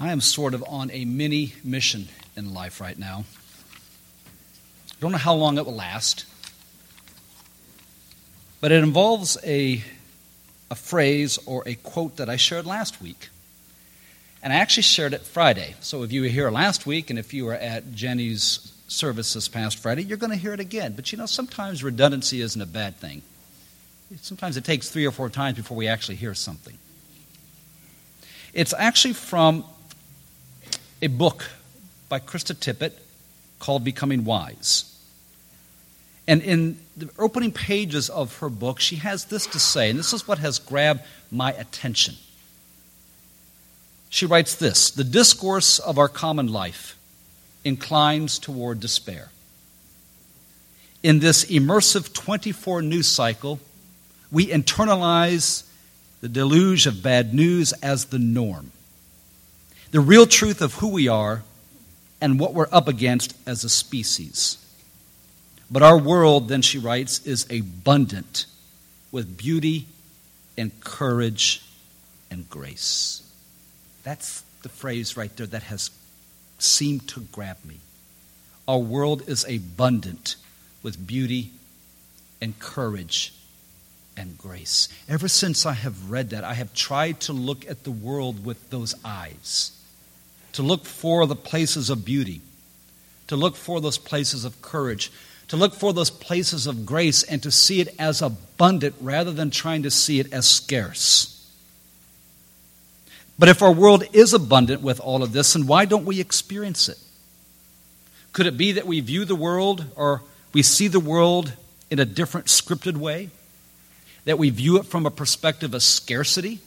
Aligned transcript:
I 0.00 0.12
am 0.12 0.20
sort 0.20 0.54
of 0.54 0.64
on 0.68 0.90
a 0.92 1.04
mini 1.04 1.54
mission 1.64 2.08
in 2.36 2.54
life 2.54 2.80
right 2.80 2.96
now. 2.96 3.24
I 4.90 5.00
don't 5.00 5.10
know 5.10 5.18
how 5.18 5.34
long 5.34 5.58
it 5.58 5.66
will 5.66 5.74
last, 5.74 6.24
but 8.60 8.70
it 8.70 8.82
involves 8.82 9.36
a, 9.44 9.82
a 10.70 10.74
phrase 10.76 11.38
or 11.46 11.64
a 11.66 11.74
quote 11.74 12.16
that 12.16 12.28
I 12.28 12.36
shared 12.36 12.64
last 12.64 13.02
week. 13.02 13.28
And 14.40 14.52
I 14.52 14.56
actually 14.56 14.84
shared 14.84 15.14
it 15.14 15.22
Friday. 15.22 15.74
So 15.80 16.04
if 16.04 16.12
you 16.12 16.22
were 16.22 16.28
here 16.28 16.50
last 16.50 16.86
week 16.86 17.10
and 17.10 17.18
if 17.18 17.34
you 17.34 17.44
were 17.44 17.54
at 17.54 17.92
Jenny's 17.92 18.72
service 18.86 19.34
this 19.34 19.48
past 19.48 19.78
Friday, 19.78 20.04
you're 20.04 20.16
going 20.16 20.30
to 20.30 20.38
hear 20.38 20.54
it 20.54 20.60
again. 20.60 20.92
But 20.94 21.10
you 21.10 21.18
know, 21.18 21.26
sometimes 21.26 21.82
redundancy 21.82 22.40
isn't 22.40 22.60
a 22.60 22.66
bad 22.66 22.96
thing. 22.96 23.22
Sometimes 24.22 24.56
it 24.56 24.64
takes 24.64 24.88
three 24.88 25.06
or 25.06 25.10
four 25.10 25.28
times 25.28 25.56
before 25.56 25.76
we 25.76 25.88
actually 25.88 26.14
hear 26.16 26.34
something. 26.34 26.78
It's 28.54 28.72
actually 28.72 29.14
from 29.14 29.64
a 31.00 31.06
book 31.06 31.50
by 32.08 32.18
Krista 32.18 32.54
Tippett 32.54 32.92
called 33.58 33.84
Becoming 33.84 34.24
Wise. 34.24 34.94
And 36.26 36.42
in 36.42 36.78
the 36.96 37.08
opening 37.18 37.52
pages 37.52 38.10
of 38.10 38.38
her 38.38 38.48
book, 38.48 38.80
she 38.80 38.96
has 38.96 39.26
this 39.26 39.46
to 39.46 39.58
say, 39.58 39.90
and 39.90 39.98
this 39.98 40.12
is 40.12 40.28
what 40.28 40.38
has 40.38 40.58
grabbed 40.58 41.00
my 41.30 41.52
attention. 41.52 42.16
She 44.10 44.26
writes 44.26 44.54
this 44.54 44.90
The 44.90 45.04
discourse 45.04 45.78
of 45.78 45.98
our 45.98 46.08
common 46.08 46.48
life 46.48 46.96
inclines 47.64 48.38
toward 48.38 48.80
despair. 48.80 49.30
In 51.02 51.20
this 51.20 51.44
immersive 51.44 52.12
24 52.12 52.82
news 52.82 53.06
cycle, 53.06 53.60
we 54.30 54.46
internalize 54.46 55.64
the 56.20 56.28
deluge 56.28 56.86
of 56.86 57.02
bad 57.02 57.32
news 57.32 57.72
as 57.74 58.06
the 58.06 58.18
norm. 58.18 58.72
The 59.90 60.00
real 60.00 60.26
truth 60.26 60.60
of 60.60 60.74
who 60.74 60.88
we 60.88 61.08
are 61.08 61.42
and 62.20 62.38
what 62.38 62.52
we're 62.52 62.68
up 62.70 62.88
against 62.88 63.34
as 63.46 63.64
a 63.64 63.68
species. 63.68 64.58
But 65.70 65.82
our 65.82 65.98
world, 65.98 66.48
then 66.48 66.62
she 66.62 66.78
writes, 66.78 67.26
is 67.26 67.46
abundant 67.50 68.46
with 69.12 69.36
beauty 69.36 69.86
and 70.56 70.78
courage 70.80 71.62
and 72.30 72.48
grace. 72.50 73.22
That's 74.02 74.42
the 74.62 74.68
phrase 74.68 75.16
right 75.16 75.34
there 75.36 75.46
that 75.46 75.64
has 75.64 75.90
seemed 76.58 77.08
to 77.08 77.20
grab 77.20 77.56
me. 77.64 77.78
Our 78.66 78.78
world 78.78 79.22
is 79.28 79.44
abundant 79.48 80.36
with 80.82 81.06
beauty 81.06 81.52
and 82.40 82.58
courage 82.58 83.32
and 84.16 84.36
grace. 84.36 84.88
Ever 85.08 85.28
since 85.28 85.64
I 85.64 85.72
have 85.72 86.10
read 86.10 86.30
that, 86.30 86.44
I 86.44 86.54
have 86.54 86.74
tried 86.74 87.20
to 87.20 87.32
look 87.32 87.68
at 87.68 87.84
the 87.84 87.90
world 87.90 88.44
with 88.44 88.70
those 88.70 88.94
eyes, 89.04 89.72
to 90.52 90.62
look 90.62 90.84
for 90.84 91.26
the 91.26 91.36
places 91.36 91.90
of 91.90 92.04
beauty, 92.04 92.40
to 93.26 93.36
look 93.36 93.56
for 93.56 93.80
those 93.80 93.98
places 93.98 94.44
of 94.44 94.60
courage, 94.62 95.12
to 95.48 95.56
look 95.56 95.74
for 95.74 95.92
those 95.92 96.10
places 96.10 96.66
of 96.66 96.84
grace, 96.84 97.22
and 97.22 97.42
to 97.42 97.50
see 97.50 97.80
it 97.80 97.94
as 97.98 98.20
abundant 98.20 98.94
rather 99.00 99.32
than 99.32 99.50
trying 99.50 99.82
to 99.82 99.90
see 99.90 100.20
it 100.20 100.32
as 100.32 100.46
scarce. 100.46 101.34
But 103.38 103.48
if 103.48 103.62
our 103.62 103.72
world 103.72 104.04
is 104.12 104.34
abundant 104.34 104.82
with 104.82 105.00
all 105.00 105.22
of 105.22 105.32
this, 105.32 105.52
then 105.52 105.66
why 105.66 105.84
don't 105.84 106.04
we 106.04 106.20
experience 106.20 106.88
it? 106.88 106.98
Could 108.32 108.46
it 108.46 108.56
be 108.56 108.72
that 108.72 108.86
we 108.86 109.00
view 109.00 109.24
the 109.24 109.36
world 109.36 109.84
or 109.96 110.22
we 110.52 110.62
see 110.62 110.88
the 110.88 111.00
world 111.00 111.52
in 111.90 111.98
a 111.98 112.04
different 112.04 112.46
scripted 112.48 112.96
way? 112.96 113.30
That 114.24 114.38
we 114.38 114.50
view 114.50 114.76
it 114.78 114.86
from 114.86 115.06
a 115.06 115.10
perspective 115.10 115.72
of 115.72 115.82
scarcity 115.82 116.60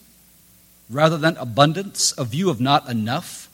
rather 0.90 1.18
than 1.18 1.38
abundance, 1.38 2.14
a 2.18 2.26
view 2.26 2.50
of 2.50 2.60
not 2.60 2.90
enough, 2.90 3.50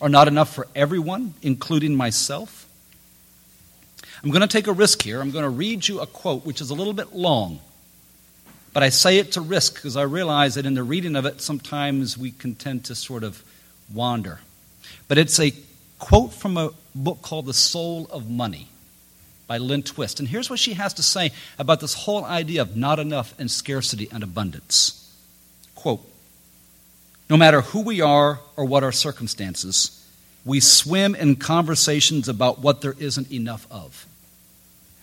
or 0.00 0.08
not 0.08 0.28
enough 0.28 0.54
for 0.54 0.66
everyone, 0.74 1.34
including 1.42 1.94
myself? 1.94 2.66
I'm 4.22 4.30
going 4.30 4.42
to 4.42 4.48
take 4.48 4.66
a 4.66 4.72
risk 4.72 5.02
here. 5.02 5.20
I'm 5.20 5.30
going 5.30 5.44
to 5.44 5.48
read 5.48 5.86
you 5.86 6.00
a 6.00 6.06
quote 6.06 6.44
which 6.44 6.60
is 6.60 6.70
a 6.70 6.74
little 6.74 6.92
bit 6.92 7.14
long. 7.14 7.60
But 8.72 8.82
I 8.82 8.88
say 8.90 9.18
it 9.18 9.32
to 9.32 9.40
risk 9.40 9.74
because 9.74 9.96
I 9.96 10.02
realize 10.02 10.54
that 10.56 10.66
in 10.66 10.74
the 10.74 10.82
reading 10.82 11.16
of 11.16 11.24
it, 11.24 11.40
sometimes 11.40 12.18
we 12.18 12.30
can 12.30 12.54
tend 12.54 12.84
to 12.86 12.94
sort 12.94 13.22
of 13.22 13.42
wander. 13.92 14.40
But 15.06 15.18
it's 15.18 15.38
a 15.40 15.52
quote 15.98 16.32
from 16.32 16.56
a 16.56 16.70
book 16.94 17.22
called 17.22 17.46
The 17.46 17.54
Soul 17.54 18.06
of 18.10 18.28
Money 18.28 18.68
by 19.46 19.58
Lynn 19.58 19.82
Twist. 19.82 20.20
And 20.20 20.28
here's 20.28 20.50
what 20.50 20.58
she 20.58 20.74
has 20.74 20.94
to 20.94 21.02
say 21.02 21.32
about 21.58 21.80
this 21.80 21.94
whole 21.94 22.24
idea 22.24 22.62
of 22.62 22.76
not 22.76 22.98
enough 22.98 23.34
and 23.38 23.50
scarcity 23.50 24.08
and 24.12 24.22
abundance. 24.22 25.12
Quote 25.74 26.00
No 27.30 27.36
matter 27.36 27.62
who 27.62 27.82
we 27.82 28.00
are 28.00 28.40
or 28.56 28.64
what 28.64 28.84
our 28.84 28.92
circumstances, 28.92 29.97
we 30.48 30.60
swim 30.60 31.14
in 31.14 31.36
conversations 31.36 32.26
about 32.26 32.60
what 32.60 32.80
there 32.80 32.94
isn't 32.98 33.30
enough 33.30 33.66
of. 33.70 34.06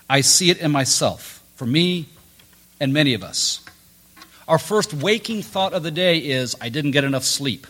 I 0.10 0.22
see 0.22 0.50
it 0.50 0.58
in 0.58 0.72
myself. 0.72 1.44
For 1.56 1.68
me, 1.68 2.08
and 2.80 2.92
many 2.92 3.14
of 3.14 3.24
us. 3.24 3.64
Our 4.48 4.58
first 4.58 4.92
waking 4.92 5.44
thought 5.44 5.74
of 5.74 5.84
the 5.84 5.92
day 5.92 6.18
is, 6.18 6.56
I 6.60 6.70
didn't 6.70 6.92
get 6.92 7.04
enough 7.04 7.24
sleep. 7.24 7.68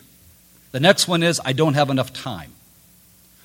The 0.72 0.80
next 0.80 1.06
one 1.06 1.22
is, 1.22 1.38
I 1.44 1.52
don't 1.52 1.74
have 1.74 1.90
enough 1.90 2.14
time. 2.14 2.52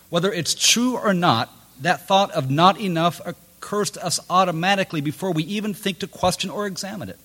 Whether 0.09 0.31
it's 0.31 0.55
true 0.55 0.97
or 0.97 1.13
not, 1.13 1.49
that 1.81 2.07
thought 2.07 2.31
of 2.31 2.49
not 2.49 2.79
enough 2.79 3.19
occurs 3.25 3.91
to 3.91 4.05
us 4.05 4.21
automatically 4.29 5.01
before 5.01 5.33
we 5.33 5.43
even 5.43 5.73
think 5.73 5.99
to 5.99 6.07
question 6.07 6.49
or 6.49 6.67
examine 6.67 7.09
it. 7.09 7.19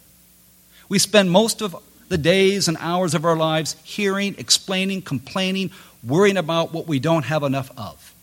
We 0.88 0.98
spend 0.98 1.30
most 1.30 1.62
of 1.62 1.76
the 2.08 2.18
days 2.18 2.66
and 2.68 2.76
hours 2.80 3.14
of 3.14 3.24
our 3.24 3.36
lives 3.36 3.76
hearing, 3.84 4.34
explaining, 4.38 5.02
complaining, 5.02 5.70
worrying 6.06 6.36
about 6.36 6.72
what 6.72 6.86
we 6.86 6.98
don't 6.98 7.24
have 7.24 7.42
enough 7.42 7.70
of. 7.76 8.14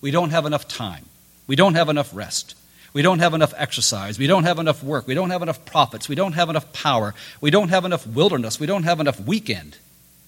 We 0.00 0.10
don't 0.10 0.30
have 0.30 0.46
enough 0.46 0.68
time. 0.68 1.04
We 1.46 1.56
don't 1.56 1.74
have 1.74 1.88
enough 1.88 2.14
rest. 2.14 2.54
We 2.92 3.02
don't 3.02 3.18
have 3.18 3.34
enough 3.34 3.54
exercise. 3.56 4.18
We 4.18 4.26
don't 4.26 4.44
have 4.44 4.58
enough 4.58 4.82
work. 4.82 5.06
We 5.06 5.14
don't 5.14 5.30
have 5.30 5.42
enough 5.42 5.64
profits. 5.64 6.08
We 6.08 6.14
don't 6.14 6.32
have 6.32 6.48
enough 6.48 6.72
power. 6.72 7.14
We 7.40 7.50
don't 7.50 7.68
have 7.68 7.84
enough 7.84 8.06
wilderness. 8.06 8.60
We 8.60 8.66
don't 8.66 8.84
have 8.84 9.00
enough 9.00 9.20
weekend. 9.20 9.78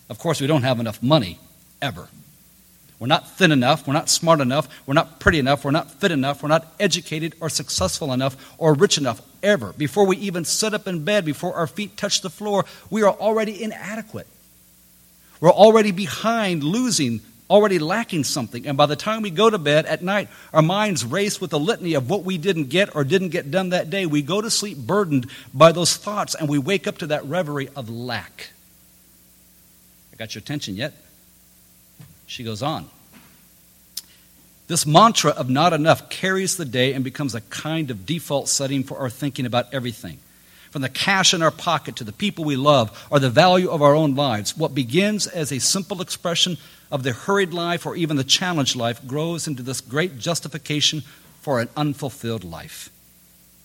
Of 0.09 0.19
course, 0.19 0.41
we 0.41 0.47
don't 0.47 0.63
have 0.63 0.81
enough 0.81 1.03
money, 1.03 1.39
ever. 1.81 2.09
We're 2.99 3.07
not 3.07 3.31
thin 3.31 3.51
enough. 3.51 3.87
We're 3.87 3.95
not 3.95 4.11
smart 4.11 4.41
enough. 4.41 4.69
We're 4.87 4.95
not 4.95 5.21
pretty 5.21 5.39
enough. 5.39 5.65
We're 5.65 5.71
not 5.71 5.91
fit 5.91 6.13
enough. 6.13 6.43
We're 6.43 6.51
not 6.51 6.67
educated 6.79 7.35
or 7.41 7.49
successful 7.49 8.13
enough 8.13 8.37
or 8.59 8.75
rich 8.75 8.99
enough, 8.99 9.23
ever. 9.43 9.73
Before 9.73 10.07
we 10.07 10.19
even 10.19 10.45
sit 10.45 10.75
up 10.75 10.87
in 10.87 11.05
bed, 11.05 11.25
before 11.25 11.55
our 11.55 11.67
feet 11.67 11.97
touch 11.97 12.21
the 12.21 12.29
floor, 12.29 12.67
we 12.91 13.03
are 13.03 13.15
already 13.15 13.63
inadequate. 13.63 14.27
We're 15.41 15.51
already 15.51 15.91
behind, 15.91 16.63
losing, 16.63 17.21
already 17.49 17.79
lacking 17.79 18.25
something. 18.25 18.67
And 18.67 18.77
by 18.77 18.87
the 18.87 18.97
time 18.97 19.23
we 19.23 19.31
go 19.31 19.51
to 19.51 19.59
bed 19.59 19.87
at 19.87 20.03
night, 20.03 20.29
our 20.53 20.63
minds 20.63 21.05
race 21.05 21.41
with 21.41 21.53
a 21.53 21.59
litany 21.59 21.95
of 21.95 22.09
what 22.09 22.23
we 22.23 22.39
didn't 22.39 22.69
get 22.69 22.95
or 22.95 23.05
didn't 23.05 23.31
get 23.31 23.51
done 23.51 23.71
that 23.71 23.91
day. 23.91 24.07
We 24.07 24.23
go 24.23 24.41
to 24.41 24.51
sleep 24.51 24.79
burdened 24.79 25.29
by 25.53 25.73
those 25.73 25.97
thoughts 25.97 26.35
and 26.35 26.49
we 26.49 26.59
wake 26.59 26.87
up 26.87 26.99
to 26.99 27.09
that 27.09 27.25
reverie 27.25 27.69
of 27.75 27.89
lack. 27.89 28.51
I 30.13 30.17
got 30.17 30.35
your 30.35 30.41
attention 30.41 30.77
yet? 30.77 30.93
She 32.27 32.45
goes 32.45 32.63
on. 32.63 32.89
This 34.69 34.87
mantra 34.87 35.33
of 35.33 35.51
not 35.51 35.73
enough 35.73 36.11
carries 36.11 36.57
the 36.57 36.65
day 36.65 36.93
and 36.93 37.03
becomes 37.03 37.35
a 37.35 37.41
kind 37.41 37.91
of 37.91 38.07
default 38.07 38.49
setting 38.49 38.85
for 38.85 38.99
our 38.99 39.11
thinking 39.11 39.45
about 39.47 39.75
everything 39.75 40.19
from 40.71 40.83
the 40.83 40.89
cash 40.89 41.35
in 41.35 41.43
our 41.43 41.51
pocket 41.51 41.97
to 41.97 42.05
the 42.05 42.13
people 42.13 42.45
we 42.45 42.57
love 42.57 43.07
or 43.11 43.19
the 43.19 43.31
value 43.31 43.69
of 43.69 43.83
our 43.83 43.95
own 43.95 44.15
lives. 44.15 44.57
What 44.57 44.75
begins 44.75 45.27
as 45.27 45.53
a 45.53 45.61
simple 45.61 46.01
expression 46.01 46.57
of 46.91 47.03
the 47.03 47.13
hurried 47.13 47.53
life 47.53 47.87
or 47.87 47.97
even 47.97 48.17
the 48.17 48.25
challenged 48.25 48.77
life 48.77 49.07
grows 49.07 49.47
into 49.47 49.63
this 49.63 49.81
great 49.81 50.19
justification 50.19 51.03
for 51.41 51.61
an 51.61 51.69
unfulfilled 51.77 52.45
life. 52.45 52.91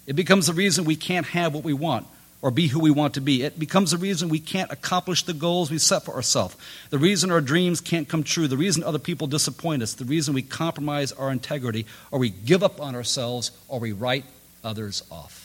It 0.07 0.15
becomes 0.15 0.47
the 0.47 0.53
reason 0.53 0.85
we 0.85 0.95
can't 0.95 1.25
have 1.27 1.53
what 1.53 1.63
we 1.63 1.73
want 1.73 2.07
or 2.41 2.51
be 2.51 2.67
who 2.67 2.79
we 2.79 2.91
want 2.91 3.15
to 3.15 3.21
be. 3.21 3.41
It 3.41 3.57
becomes 3.57 3.91
the 3.91 3.97
reason 3.97 4.29
we 4.29 4.39
can't 4.39 4.71
accomplish 4.71 5.23
the 5.23 5.33
goals 5.33 5.71
we 5.71 5.79
set 5.79 6.05
for 6.05 6.13
ourselves. 6.13 6.55
The 6.91 6.99
reason 6.99 7.31
our 7.31 7.41
dreams 7.41 7.81
can't 7.81 8.07
come 8.07 8.23
true. 8.23 8.47
The 8.47 8.57
reason 8.57 8.83
other 8.83 8.99
people 8.99 9.25
disappoint 9.25 9.81
us. 9.81 9.95
The 9.95 10.05
reason 10.05 10.35
we 10.35 10.43
compromise 10.43 11.11
our 11.11 11.31
integrity 11.31 11.87
or 12.11 12.19
we 12.19 12.29
give 12.29 12.61
up 12.61 12.79
on 12.79 12.93
ourselves 12.93 13.51
or 13.67 13.79
we 13.79 13.93
write 13.93 14.25
others 14.63 15.03
off. 15.09 15.44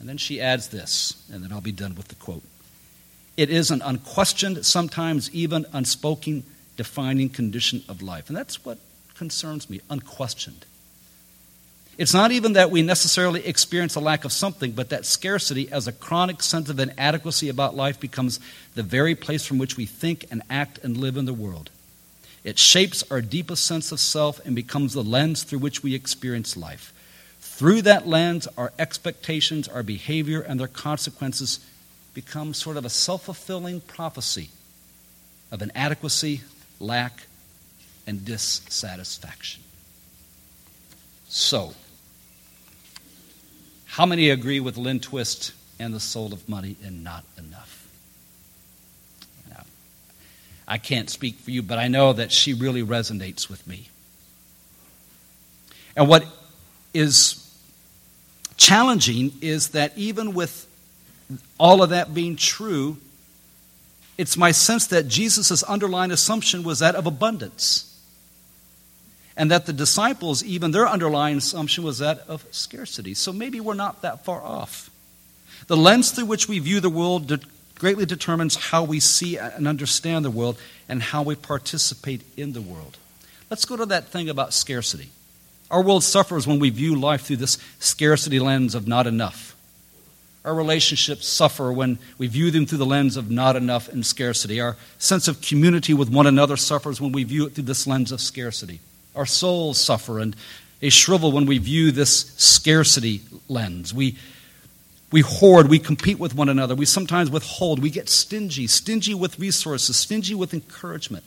And 0.00 0.08
then 0.08 0.16
she 0.16 0.40
adds 0.40 0.68
this, 0.68 1.22
and 1.30 1.44
then 1.44 1.52
I'll 1.52 1.60
be 1.60 1.72
done 1.72 1.94
with 1.94 2.08
the 2.08 2.14
quote. 2.14 2.42
It 3.36 3.50
is 3.50 3.70
an 3.70 3.82
unquestioned, 3.82 4.64
sometimes 4.66 5.30
even 5.32 5.66
unspoken, 5.72 6.42
defining 6.76 7.28
condition 7.28 7.84
of 7.88 8.02
life. 8.02 8.28
And 8.28 8.36
that's 8.36 8.64
what 8.64 8.78
concerns 9.14 9.68
me 9.68 9.82
unquestioned. 9.90 10.64
It's 11.98 12.14
not 12.14 12.32
even 12.32 12.54
that 12.54 12.70
we 12.70 12.80
necessarily 12.80 13.46
experience 13.46 13.94
a 13.94 14.00
lack 14.00 14.24
of 14.24 14.32
something, 14.32 14.72
but 14.72 14.88
that 14.88 15.04
scarcity 15.04 15.70
as 15.70 15.86
a 15.86 15.92
chronic 15.92 16.42
sense 16.42 16.70
of 16.70 16.80
inadequacy 16.80 17.50
about 17.50 17.76
life 17.76 18.00
becomes 18.00 18.40
the 18.74 18.82
very 18.82 19.14
place 19.14 19.44
from 19.44 19.58
which 19.58 19.76
we 19.76 19.84
think 19.84 20.24
and 20.30 20.42
act 20.48 20.78
and 20.78 20.96
live 20.96 21.18
in 21.18 21.26
the 21.26 21.34
world. 21.34 21.68
It 22.42 22.58
shapes 22.58 23.04
our 23.10 23.20
deepest 23.20 23.66
sense 23.66 23.92
of 23.92 24.00
self 24.00 24.40
and 24.46 24.56
becomes 24.56 24.94
the 24.94 25.04
lens 25.04 25.42
through 25.42 25.58
which 25.58 25.82
we 25.82 25.94
experience 25.94 26.56
life. 26.56 26.94
Through 27.60 27.82
that 27.82 28.08
lens, 28.08 28.48
our 28.56 28.72
expectations, 28.78 29.68
our 29.68 29.82
behavior, 29.82 30.40
and 30.40 30.58
their 30.58 30.66
consequences 30.66 31.60
become 32.14 32.54
sort 32.54 32.78
of 32.78 32.86
a 32.86 32.88
self 32.88 33.24
fulfilling 33.24 33.82
prophecy 33.82 34.48
of 35.52 35.60
inadequacy, 35.60 36.40
lack, 36.78 37.26
and 38.06 38.24
dissatisfaction. 38.24 39.62
So, 41.28 41.74
how 43.84 44.06
many 44.06 44.30
agree 44.30 44.60
with 44.60 44.78
Lynn 44.78 44.98
Twist 44.98 45.52
and 45.78 45.92
the 45.92 46.00
soul 46.00 46.32
of 46.32 46.48
money 46.48 46.76
and 46.82 47.04
not 47.04 47.24
enough? 47.36 47.86
Now, 49.50 49.64
I 50.66 50.78
can't 50.78 51.10
speak 51.10 51.36
for 51.36 51.50
you, 51.50 51.60
but 51.60 51.78
I 51.78 51.88
know 51.88 52.14
that 52.14 52.32
she 52.32 52.54
really 52.54 52.82
resonates 52.82 53.50
with 53.50 53.66
me. 53.66 53.90
And 55.94 56.08
what 56.08 56.24
is 56.94 57.48
challenging 58.60 59.32
is 59.40 59.70
that 59.70 59.96
even 59.96 60.34
with 60.34 60.68
all 61.58 61.82
of 61.82 61.90
that 61.90 62.14
being 62.14 62.36
true, 62.36 62.98
it's 64.18 64.36
my 64.36 64.52
sense 64.52 64.86
that 64.88 65.08
Jesus' 65.08 65.62
underlying 65.62 66.10
assumption 66.10 66.62
was 66.62 66.80
that 66.80 66.94
of 66.94 67.06
abundance. 67.06 67.86
And 69.36 69.50
that 69.50 69.64
the 69.64 69.72
disciples, 69.72 70.44
even 70.44 70.72
their 70.72 70.86
underlying 70.86 71.38
assumption 71.38 71.82
was 71.82 71.98
that 71.98 72.20
of 72.28 72.44
scarcity. 72.50 73.14
So 73.14 73.32
maybe 73.32 73.60
we're 73.60 73.74
not 73.74 74.02
that 74.02 74.24
far 74.24 74.42
off. 74.42 74.90
The 75.66 75.76
lens 75.76 76.10
through 76.10 76.26
which 76.26 76.46
we 76.46 76.58
view 76.58 76.80
the 76.80 76.90
world 76.90 77.42
greatly 77.78 78.04
determines 78.04 78.56
how 78.56 78.84
we 78.84 79.00
see 79.00 79.38
and 79.38 79.66
understand 79.66 80.24
the 80.24 80.30
world 80.30 80.58
and 80.86 81.02
how 81.02 81.22
we 81.22 81.34
participate 81.34 82.20
in 82.36 82.52
the 82.52 82.60
world. 82.60 82.98
Let's 83.48 83.64
go 83.64 83.76
to 83.76 83.86
that 83.86 84.08
thing 84.08 84.28
about 84.28 84.52
scarcity. 84.52 85.08
Our 85.70 85.82
world 85.82 86.02
suffers 86.02 86.46
when 86.46 86.58
we 86.58 86.70
view 86.70 86.96
life 86.96 87.22
through 87.22 87.36
this 87.36 87.58
scarcity 87.78 88.40
lens 88.40 88.74
of 88.74 88.88
not 88.88 89.06
enough. 89.06 89.56
Our 90.44 90.54
relationships 90.54 91.28
suffer 91.28 91.70
when 91.70 91.98
we 92.16 92.26
view 92.26 92.50
them 92.50 92.66
through 92.66 92.78
the 92.78 92.86
lens 92.86 93.16
of 93.16 93.30
not 93.30 93.56
enough 93.56 93.88
and 93.88 94.04
scarcity. 94.04 94.60
Our 94.60 94.76
sense 94.98 95.28
of 95.28 95.42
community 95.42 95.92
with 95.92 96.10
one 96.10 96.26
another 96.26 96.56
suffers 96.56 97.00
when 97.00 97.12
we 97.12 97.24
view 97.24 97.46
it 97.46 97.54
through 97.54 97.64
this 97.64 97.86
lens 97.86 98.10
of 98.10 98.20
scarcity. 98.20 98.80
Our 99.14 99.26
souls 99.26 99.78
suffer 99.78 100.18
and 100.18 100.34
they 100.80 100.88
shrivel 100.88 101.30
when 101.30 101.44
we 101.44 101.58
view 101.58 101.92
this 101.92 102.32
scarcity 102.38 103.20
lens. 103.48 103.92
We, 103.92 104.16
we 105.12 105.20
hoard, 105.20 105.68
we 105.68 105.78
compete 105.78 106.18
with 106.18 106.34
one 106.34 106.48
another, 106.48 106.74
we 106.74 106.86
sometimes 106.86 107.30
withhold, 107.30 107.82
we 107.82 107.90
get 107.90 108.08
stingy, 108.08 108.66
stingy 108.66 109.12
with 109.12 109.38
resources, 109.38 109.96
stingy 109.96 110.34
with 110.34 110.54
encouragement, 110.54 111.24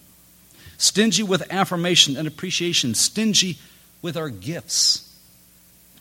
stingy 0.79 1.21
with 1.21 1.43
affirmation 1.51 2.17
and 2.17 2.27
appreciation, 2.27 2.95
stingy 2.95 3.59
with 4.03 4.15
our 4.17 4.29
gifts. 4.29 5.09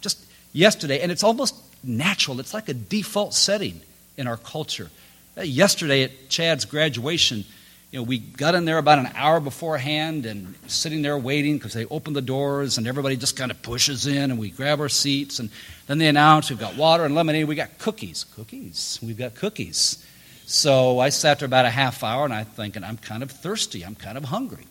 Just 0.02 0.22
yesterday, 0.52 1.00
and 1.00 1.10
it's 1.10 1.24
almost 1.24 1.54
natural. 1.82 2.38
It's 2.40 2.52
like 2.52 2.68
a 2.68 2.74
default 2.74 3.32
setting 3.32 3.80
in 4.18 4.26
our 4.26 4.36
culture. 4.36 4.90
Uh, 5.38 5.42
yesterday 5.42 6.02
at 6.02 6.28
Chad's 6.28 6.66
graduation, 6.66 7.44
you 7.90 7.98
know, 7.98 8.02
we 8.02 8.18
got 8.18 8.54
in 8.54 8.64
there 8.64 8.78
about 8.78 8.98
an 8.98 9.10
hour 9.14 9.38
beforehand 9.40 10.26
and 10.26 10.54
sitting 10.66 11.02
there 11.02 11.16
waiting 11.16 11.58
because 11.58 11.74
they 11.74 11.84
open 11.86 12.14
the 12.14 12.22
doors 12.22 12.78
and 12.78 12.86
everybody 12.86 13.16
just 13.16 13.36
kind 13.36 13.50
of 13.50 13.60
pushes 13.62 14.06
in 14.06 14.30
and 14.30 14.38
we 14.38 14.50
grab 14.50 14.80
our 14.80 14.88
seats 14.88 15.38
and 15.38 15.50
then 15.86 15.98
they 15.98 16.08
announce 16.08 16.48
we've 16.48 16.58
got 16.58 16.76
water 16.76 17.04
and 17.04 17.14
lemonade. 17.14 17.46
We 17.46 17.54
got 17.54 17.78
cookies. 17.78 18.24
Cookies. 18.34 18.98
We've 19.02 19.18
got 19.18 19.34
cookies. 19.34 20.04
So 20.46 20.98
I 21.00 21.10
sat 21.10 21.38
there 21.38 21.46
about 21.46 21.66
a 21.66 21.70
half 21.70 22.02
hour 22.02 22.24
and 22.24 22.32
I'm 22.32 22.46
thinking 22.46 22.82
I'm 22.82 22.96
kind 22.96 23.22
of 23.22 23.30
thirsty. 23.30 23.84
I'm 23.84 23.94
kind 23.94 24.16
of 24.16 24.24
hungry. 24.24 24.66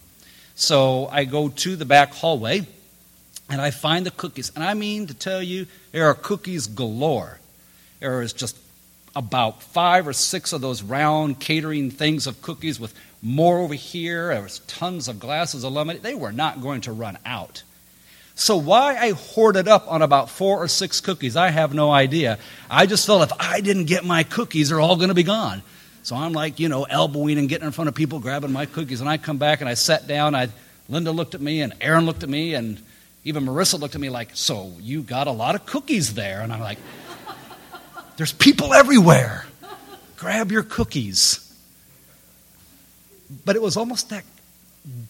So 0.56 1.07
I 1.07 1.25
go 1.25 1.50
to 1.50 1.75
the 1.75 1.86
back 1.86 2.13
hallway 2.13 2.68
and 3.51 3.62
I 3.62 3.69
find 3.69 4.06
the 4.06 4.12
cookies. 4.12 4.50
And 4.56 4.63
I 4.63 4.74
mean 4.74 5.07
to 5.07 5.13
tell 5.13 5.44
you, 5.44 5.68
there 5.92 6.07
are 6.07 6.13
cookies 6.13 6.68
galore. 6.68 7.38
There 8.00 8.21
is 8.21 8.31
just 8.31 8.57
about 9.13 9.62
five 9.62 10.07
or 10.07 10.13
six 10.13 10.53
of 10.53 10.62
those 10.62 10.81
round 10.81 11.42
catering 11.42 11.92
things 11.92 12.27
of 12.27 12.42
cookies 12.42 12.80
with 12.80 12.95
more 13.21 13.59
over 13.59 13.74
here. 13.74 14.30
There 14.30 14.42
was 14.42 14.59
tons 14.59 15.09
of 15.09 15.19
glasses 15.19 15.65
of 15.65 15.74
lemonade. 15.74 16.01
They 16.01 16.15
were 16.15 16.31
not 16.31 16.62
going 16.62 16.81
to 16.81 16.94
run 16.94 17.18
out. 17.25 17.63
So 18.36 18.56
why 18.56 18.95
I 18.95 19.12
hoarded 19.12 19.68
up 19.68 19.92
on 19.92 20.01
about 20.01 20.30
four 20.30 20.63
or 20.63 20.69
six 20.69 21.01
cookies, 21.01 21.36
I 21.36 21.50
have 21.50 21.74
no 21.74 21.92
idea. 21.92 22.39
I 22.69 22.86
just 22.86 23.06
felt 23.06 23.21
if 23.21 23.38
I 23.38 23.59
didn't 23.59 23.86
get 23.86 24.06
my 24.06 24.24
cookies, 24.24 24.69
they're 24.69 24.80
all 24.80 24.95
going 24.95 25.09
to 25.09 25.13
be 25.13 25.24
gone. 25.24 25.62
So 26.04 26.15
I'm 26.15 26.31
like, 26.31 26.57
you 26.57 26.69
know, 26.69 26.86
elbowing 26.86 27.38
and 27.38 27.50
getting 27.50 27.65
in 27.65 27.74
front 27.74 27.89
of 27.89 27.95
people, 27.95 28.19
grabbing 28.19 28.54
my 28.54 28.65
cookies. 28.65 29.01
And 29.01 29.09
I 29.09 29.18
come 29.18 29.38
back 29.38 29.59
and 29.59 29.69
I 29.69 29.74
sat 29.74 30.07
down. 30.07 30.36
I, 30.36 30.47
Linda 30.88 31.12
looked 31.12 31.36
at 31.36 31.42
me 31.42 31.62
and 31.62 31.74
Aaron 31.81 32.06
looked 32.06 32.24
at 32.24 32.30
me 32.30 32.54
and 32.54 32.81
even 33.23 33.45
Marissa 33.45 33.79
looked 33.79 33.95
at 33.95 34.01
me 34.01 34.09
like, 34.09 34.31
So 34.33 34.73
you 34.79 35.03
got 35.03 35.27
a 35.27 35.31
lot 35.31 35.56
of 35.56 35.65
cookies 35.65 36.13
there? 36.13 36.41
And 36.41 36.51
I'm 36.51 36.59
like, 36.59 36.79
There's 38.18 38.33
people 38.33 38.73
everywhere. 38.73 39.45
Grab 40.18 40.51
your 40.51 40.63
cookies. 40.63 41.47
But 43.45 43.56
it 43.56 43.62
was 43.62 43.77
almost 43.77 44.09
that 44.09 44.23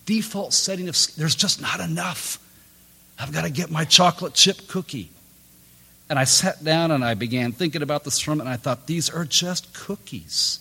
default 0.05 0.53
setting 0.53 0.87
of 0.89 0.97
there's 1.17 1.35
just 1.35 1.61
not 1.61 1.79
enough. 1.79 2.39
I've 3.19 3.31
got 3.31 3.43
to 3.43 3.49
get 3.49 3.69
my 3.69 3.85
chocolate 3.85 4.33
chip 4.33 4.67
cookie. 4.67 5.09
And 6.09 6.19
I 6.19 6.25
sat 6.25 6.63
down 6.63 6.91
and 6.91 7.05
I 7.05 7.13
began 7.13 7.51
thinking 7.51 7.81
about 7.81 8.03
the 8.03 8.11
sermon, 8.11 8.47
and 8.47 8.49
I 8.49 8.57
thought, 8.57 8.87
these 8.87 9.09
are 9.09 9.23
just 9.23 9.73
cookies. 9.73 10.59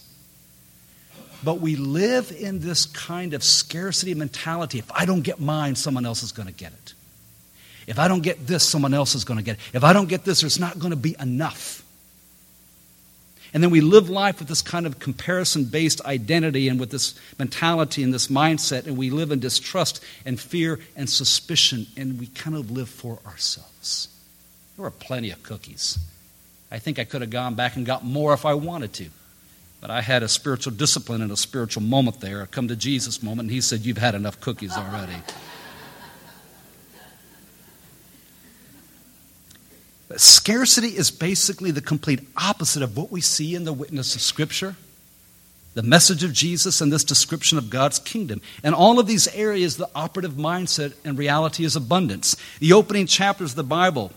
But 1.42 1.60
we 1.60 1.74
live 1.74 2.30
in 2.30 2.60
this 2.60 2.86
kind 2.86 3.34
of 3.34 3.42
scarcity 3.42 4.14
mentality. 4.14 4.78
If 4.78 4.90
I 4.92 5.06
don't 5.06 5.22
get 5.22 5.40
mine, 5.40 5.74
someone 5.74 6.06
else 6.06 6.22
is 6.22 6.32
going 6.32 6.46
to 6.46 6.54
get 6.54 6.72
it. 6.72 6.94
If 7.90 7.98
I 7.98 8.06
don't 8.06 8.22
get 8.22 8.46
this, 8.46 8.62
someone 8.62 8.94
else 8.94 9.16
is 9.16 9.24
going 9.24 9.38
to 9.38 9.44
get 9.44 9.56
it. 9.56 9.60
If 9.72 9.82
I 9.82 9.92
don't 9.92 10.08
get 10.08 10.24
this, 10.24 10.42
there's 10.42 10.60
not 10.60 10.78
going 10.78 10.92
to 10.92 10.96
be 10.96 11.16
enough. 11.18 11.82
And 13.52 13.64
then 13.64 13.70
we 13.70 13.80
live 13.80 14.08
life 14.08 14.38
with 14.38 14.46
this 14.46 14.62
kind 14.62 14.86
of 14.86 15.00
comparison 15.00 15.64
based 15.64 16.00
identity 16.04 16.68
and 16.68 16.78
with 16.78 16.90
this 16.90 17.18
mentality 17.36 18.04
and 18.04 18.14
this 18.14 18.28
mindset, 18.28 18.86
and 18.86 18.96
we 18.96 19.10
live 19.10 19.32
in 19.32 19.40
distrust 19.40 20.04
and 20.24 20.38
fear 20.38 20.78
and 20.94 21.10
suspicion, 21.10 21.88
and 21.96 22.20
we 22.20 22.28
kind 22.28 22.56
of 22.56 22.70
live 22.70 22.88
for 22.88 23.18
ourselves. 23.26 24.06
There 24.76 24.84
were 24.84 24.92
plenty 24.92 25.32
of 25.32 25.42
cookies. 25.42 25.98
I 26.70 26.78
think 26.78 27.00
I 27.00 27.04
could 27.04 27.22
have 27.22 27.30
gone 27.30 27.56
back 27.56 27.74
and 27.74 27.84
got 27.84 28.04
more 28.04 28.32
if 28.32 28.46
I 28.46 28.54
wanted 28.54 28.92
to. 28.94 29.06
But 29.80 29.90
I 29.90 30.00
had 30.00 30.22
a 30.22 30.28
spiritual 30.28 30.74
discipline 30.74 31.22
and 31.22 31.32
a 31.32 31.36
spiritual 31.36 31.82
moment 31.82 32.20
there, 32.20 32.40
a 32.40 32.46
come 32.46 32.68
to 32.68 32.76
Jesus 32.76 33.20
moment, 33.20 33.46
and 33.46 33.50
he 33.50 33.60
said, 33.60 33.80
You've 33.80 33.98
had 33.98 34.14
enough 34.14 34.40
cookies 34.40 34.76
already. 34.76 35.16
Scarcity 40.16 40.88
is 40.88 41.10
basically 41.10 41.70
the 41.70 41.80
complete 41.80 42.26
opposite 42.36 42.82
of 42.82 42.96
what 42.96 43.12
we 43.12 43.20
see 43.20 43.54
in 43.54 43.64
the 43.64 43.72
witness 43.72 44.14
of 44.14 44.20
Scripture, 44.20 44.74
the 45.74 45.82
message 45.82 46.24
of 46.24 46.32
Jesus, 46.32 46.80
and 46.80 46.92
this 46.92 47.04
description 47.04 47.58
of 47.58 47.70
God's 47.70 48.00
kingdom. 48.00 48.40
In 48.64 48.74
all 48.74 48.98
of 48.98 49.06
these 49.06 49.28
areas, 49.28 49.76
the 49.76 49.88
operative 49.94 50.32
mindset 50.32 50.94
and 51.04 51.16
reality 51.16 51.64
is 51.64 51.76
abundance. 51.76 52.36
The 52.58 52.72
opening 52.72 53.06
chapters 53.06 53.52
of 53.52 53.56
the 53.56 53.62
Bible 53.62 54.12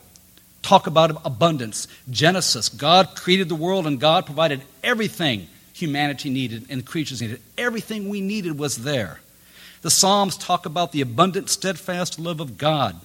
talk 0.64 0.88
about 0.88 1.22
abundance. 1.26 1.88
Genesis, 2.10 2.70
God 2.70 3.16
created 3.16 3.50
the 3.50 3.56
world 3.56 3.86
and 3.86 4.00
God 4.00 4.26
provided 4.26 4.64
everything 4.84 5.48
humanity 5.74 6.30
needed 6.30 6.66
and 6.70 6.86
creatures 6.86 7.22
needed. 7.22 7.42
Everything 7.58 8.10
we 8.10 8.22
needed 8.22 8.58
was 8.58 8.78
there. 8.78 9.20
The 9.82 9.92
Psalms 9.92 10.38
talk 10.38 10.66
about 10.66 10.92
the 10.92 11.02
abundant, 11.02 11.50
steadfast 11.50 12.18
love 12.18 12.40
of 12.40 12.58
God. 12.58 12.96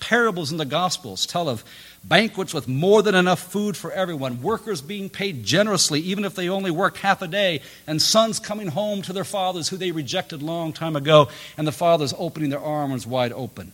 Parables 0.00 0.50
in 0.50 0.58
the 0.58 0.64
Gospels 0.64 1.26
tell 1.26 1.48
of 1.48 1.62
banquets 2.04 2.52
with 2.52 2.66
more 2.68 3.02
than 3.02 3.14
enough 3.14 3.40
food 3.40 3.76
for 3.76 3.92
everyone, 3.92 4.42
workers 4.42 4.80
being 4.80 5.08
paid 5.08 5.44
generously 5.44 6.00
even 6.00 6.24
if 6.24 6.34
they 6.34 6.48
only 6.48 6.70
worked 6.70 6.98
half 6.98 7.22
a 7.22 7.28
day, 7.28 7.60
and 7.86 8.02
sons 8.02 8.40
coming 8.40 8.68
home 8.68 9.02
to 9.02 9.12
their 9.12 9.24
fathers 9.24 9.68
who 9.68 9.76
they 9.76 9.92
rejected 9.92 10.42
long 10.42 10.72
time 10.72 10.96
ago, 10.96 11.28
and 11.56 11.66
the 11.66 11.72
fathers 11.72 12.14
opening 12.18 12.50
their 12.50 12.60
arms 12.60 13.06
wide 13.06 13.32
open. 13.32 13.72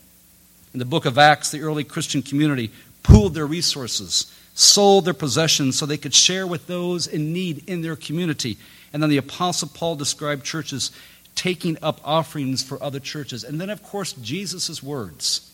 In 0.74 0.78
the 0.78 0.84
book 0.84 1.06
of 1.06 1.18
Acts, 1.18 1.50
the 1.50 1.62
early 1.62 1.84
Christian 1.84 2.22
community 2.22 2.70
pooled 3.02 3.34
their 3.34 3.46
resources, 3.46 4.32
sold 4.54 5.04
their 5.04 5.14
possessions 5.14 5.78
so 5.78 5.86
they 5.86 5.96
could 5.96 6.14
share 6.14 6.46
with 6.46 6.66
those 6.66 7.06
in 7.06 7.32
need 7.32 7.64
in 7.66 7.80
their 7.80 7.96
community. 7.96 8.58
And 8.92 9.02
then 9.02 9.10
the 9.10 9.16
Apostle 9.16 9.70
Paul 9.72 9.96
described 9.96 10.44
churches 10.44 10.90
taking 11.34 11.78
up 11.82 12.00
offerings 12.04 12.62
for 12.62 12.82
other 12.82 13.00
churches. 13.00 13.44
And 13.44 13.60
then, 13.60 13.70
of 13.70 13.82
course, 13.82 14.12
Jesus' 14.12 14.82
words 14.82 15.50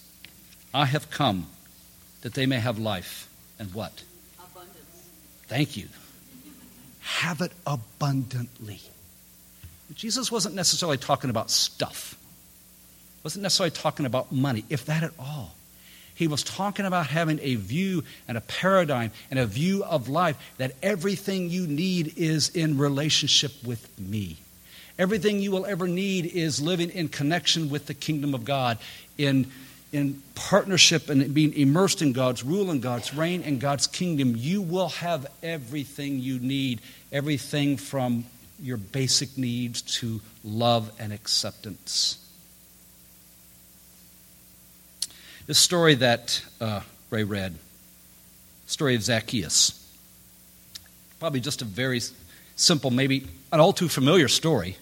I 0.72 0.86
have 0.86 1.10
come 1.10 1.46
that 2.24 2.32
they 2.32 2.46
may 2.46 2.58
have 2.58 2.78
life 2.78 3.28
and 3.58 3.72
what? 3.74 4.02
Abundance. 4.38 5.08
Thank 5.46 5.76
you. 5.76 5.88
Have 7.00 7.42
it 7.42 7.52
abundantly. 7.66 8.80
Jesus 9.94 10.32
wasn't 10.32 10.54
necessarily 10.54 10.96
talking 10.96 11.28
about 11.28 11.50
stuff. 11.50 12.18
Wasn't 13.22 13.42
necessarily 13.42 13.70
talking 13.70 14.06
about 14.06 14.32
money, 14.32 14.64
if 14.70 14.86
that 14.86 15.02
at 15.02 15.12
all. 15.18 15.54
He 16.14 16.26
was 16.26 16.42
talking 16.42 16.86
about 16.86 17.08
having 17.08 17.40
a 17.42 17.56
view 17.56 18.04
and 18.26 18.38
a 18.38 18.40
paradigm 18.40 19.10
and 19.30 19.38
a 19.38 19.46
view 19.46 19.84
of 19.84 20.08
life 20.08 20.36
that 20.56 20.72
everything 20.82 21.50
you 21.50 21.66
need 21.66 22.14
is 22.16 22.48
in 22.48 22.78
relationship 22.78 23.52
with 23.64 23.86
me. 24.00 24.38
Everything 24.98 25.40
you 25.40 25.50
will 25.50 25.66
ever 25.66 25.86
need 25.86 26.24
is 26.24 26.62
living 26.62 26.88
in 26.88 27.08
connection 27.08 27.68
with 27.68 27.86
the 27.86 27.94
kingdom 27.94 28.34
of 28.34 28.44
God, 28.44 28.78
in 29.18 29.50
in 29.94 30.20
partnership 30.34 31.08
and 31.08 31.32
being 31.32 31.52
immersed 31.52 32.02
in 32.02 32.12
God's 32.12 32.42
rule 32.42 32.72
and 32.72 32.82
God's 32.82 33.14
reign 33.14 33.44
and 33.44 33.60
God's 33.60 33.86
kingdom, 33.86 34.34
you 34.36 34.60
will 34.60 34.88
have 34.88 35.24
everything 35.40 36.18
you 36.18 36.40
need, 36.40 36.80
everything 37.12 37.76
from 37.76 38.24
your 38.60 38.76
basic 38.76 39.38
needs 39.38 39.82
to 39.82 40.20
love 40.42 40.90
and 40.98 41.12
acceptance. 41.12 42.18
This 45.46 45.58
story 45.58 45.94
that 45.94 46.44
uh, 46.60 46.80
Ray 47.10 47.22
read, 47.22 47.54
story 48.66 48.96
of 48.96 49.02
Zacchaeus, 49.04 49.80
probably 51.20 51.38
just 51.38 51.62
a 51.62 51.64
very 51.64 52.00
simple, 52.56 52.90
maybe 52.90 53.28
an 53.52 53.60
all 53.60 53.72
too 53.72 53.88
familiar 53.88 54.26
story, 54.26 54.76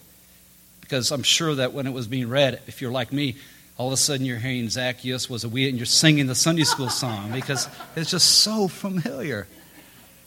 because 0.81 1.11
I'm 1.11 1.23
sure 1.23 1.53
that 1.53 1.71
when 1.71 1.85
it 1.85 1.93
was 1.93 2.07
being 2.07 2.29
read, 2.29 2.61
if 2.65 2.81
you're 2.81 2.91
like 2.91 3.13
me, 3.13 3.35
all 3.77 3.87
of 3.87 3.93
a 3.93 3.97
sudden 3.97 4.25
you're 4.25 4.37
hearing 4.37 4.69
Zacchaeus 4.69 5.29
was 5.29 5.43
a 5.43 5.49
wee 5.49 5.67
and 5.67 5.77
you're 5.77 5.85
singing 5.85 6.27
the 6.27 6.35
Sunday 6.35 6.63
school 6.63 6.89
song 6.89 7.31
because 7.31 7.67
it's 7.95 8.11
just 8.11 8.39
so 8.39 8.67
familiar. 8.67 9.47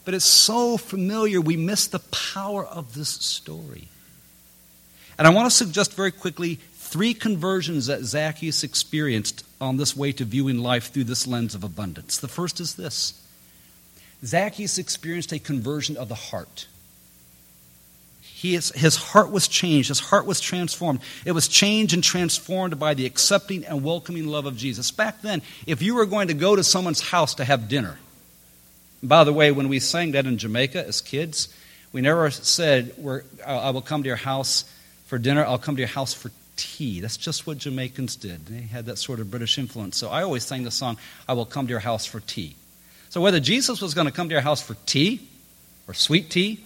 But 0.05 0.13
it's 0.13 0.25
so 0.25 0.77
familiar, 0.77 1.41
we 1.41 1.57
miss 1.57 1.87
the 1.87 1.99
power 1.99 2.65
of 2.65 2.93
this 2.93 3.09
story. 3.09 3.89
And 5.17 5.27
I 5.27 5.31
want 5.31 5.49
to 5.49 5.55
suggest 5.55 5.95
very 5.95 6.11
quickly 6.11 6.59
three 6.73 7.13
conversions 7.13 7.87
that 7.87 8.03
Zacchaeus 8.03 8.63
experienced 8.63 9.43
on 9.59 9.77
this 9.77 9.95
way 9.95 10.11
to 10.13 10.25
viewing 10.25 10.59
life 10.59 10.91
through 10.93 11.05
this 11.05 11.27
lens 11.27 11.55
of 11.55 11.63
abundance. 11.63 12.17
The 12.17 12.27
first 12.27 12.59
is 12.59 12.75
this 12.75 13.21
Zacchaeus 14.25 14.77
experienced 14.77 15.31
a 15.31 15.39
conversion 15.39 15.97
of 15.97 16.09
the 16.09 16.15
heart. 16.15 16.67
He 18.37 18.53
is, 18.53 18.69
his 18.73 18.95
heart 18.95 19.31
was 19.31 19.47
changed. 19.47 19.87
His 19.87 19.99
heart 19.99 20.27
was 20.27 20.39
transformed. 20.39 20.99
It 21.25 21.31
was 21.31 21.47
changed 21.47 21.95
and 21.95 22.03
transformed 22.03 22.77
by 22.77 22.93
the 22.93 23.07
accepting 23.07 23.65
and 23.65 23.83
welcoming 23.83 24.27
love 24.27 24.45
of 24.45 24.55
Jesus. 24.55 24.91
Back 24.91 25.23
then, 25.23 25.41
if 25.65 25.81
you 25.81 25.95
were 25.95 26.05
going 26.05 26.27
to 26.27 26.35
go 26.35 26.55
to 26.55 26.63
someone's 26.63 27.01
house 27.01 27.33
to 27.33 27.43
have 27.43 27.67
dinner, 27.67 27.97
by 29.01 29.23
the 29.23 29.33
way, 29.33 29.51
when 29.51 29.69
we 29.69 29.79
sang 29.79 30.11
that 30.11 30.27
in 30.27 30.37
Jamaica 30.37 30.85
as 30.85 31.01
kids, 31.01 31.51
we 31.91 32.01
never 32.01 32.29
said, 32.29 32.93
uh, 33.03 33.21
I 33.43 33.71
will 33.71 33.81
come 33.81 34.03
to 34.03 34.07
your 34.07 34.17
house 34.17 34.71
for 35.07 35.17
dinner, 35.17 35.43
I'll 35.43 35.57
come 35.57 35.75
to 35.75 35.81
your 35.81 35.89
house 35.89 36.13
for 36.13 36.29
tea. 36.57 37.01
That's 37.01 37.17
just 37.17 37.47
what 37.47 37.57
Jamaicans 37.57 38.17
did. 38.17 38.45
They 38.45 38.61
had 38.61 38.85
that 38.85 38.99
sort 38.99 39.19
of 39.19 39.31
British 39.31 39.57
influence. 39.57 39.97
So 39.97 40.09
I 40.09 40.21
always 40.21 40.45
sang 40.45 40.61
the 40.61 40.69
song, 40.69 40.99
I 41.27 41.33
will 41.33 41.47
come 41.47 41.65
to 41.65 41.71
your 41.71 41.79
house 41.79 42.05
for 42.05 42.19
tea. 42.19 42.55
So 43.09 43.19
whether 43.19 43.39
Jesus 43.39 43.81
was 43.81 43.95
going 43.95 44.05
to 44.05 44.13
come 44.13 44.29
to 44.29 44.33
your 44.33 44.43
house 44.43 44.61
for 44.61 44.75
tea, 44.85 45.27
or 45.87 45.95
sweet 45.95 46.29
tea, 46.29 46.63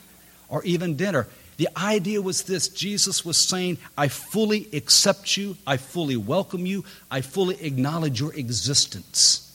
or 0.50 0.62
even 0.64 0.98
dinner, 0.98 1.28
the 1.58 1.70
idea 1.78 2.22
was 2.22 2.44
this 2.44 2.68
Jesus 2.70 3.24
was 3.26 3.38
saying, 3.38 3.78
I 3.98 4.08
fully 4.08 4.68
accept 4.74 5.38
you, 5.38 5.58
I 5.66 5.78
fully 5.78 6.18
welcome 6.18 6.66
you, 6.66 6.84
I 7.10 7.22
fully 7.22 7.62
acknowledge 7.64 8.20
your 8.20 8.34
existence. 8.34 9.48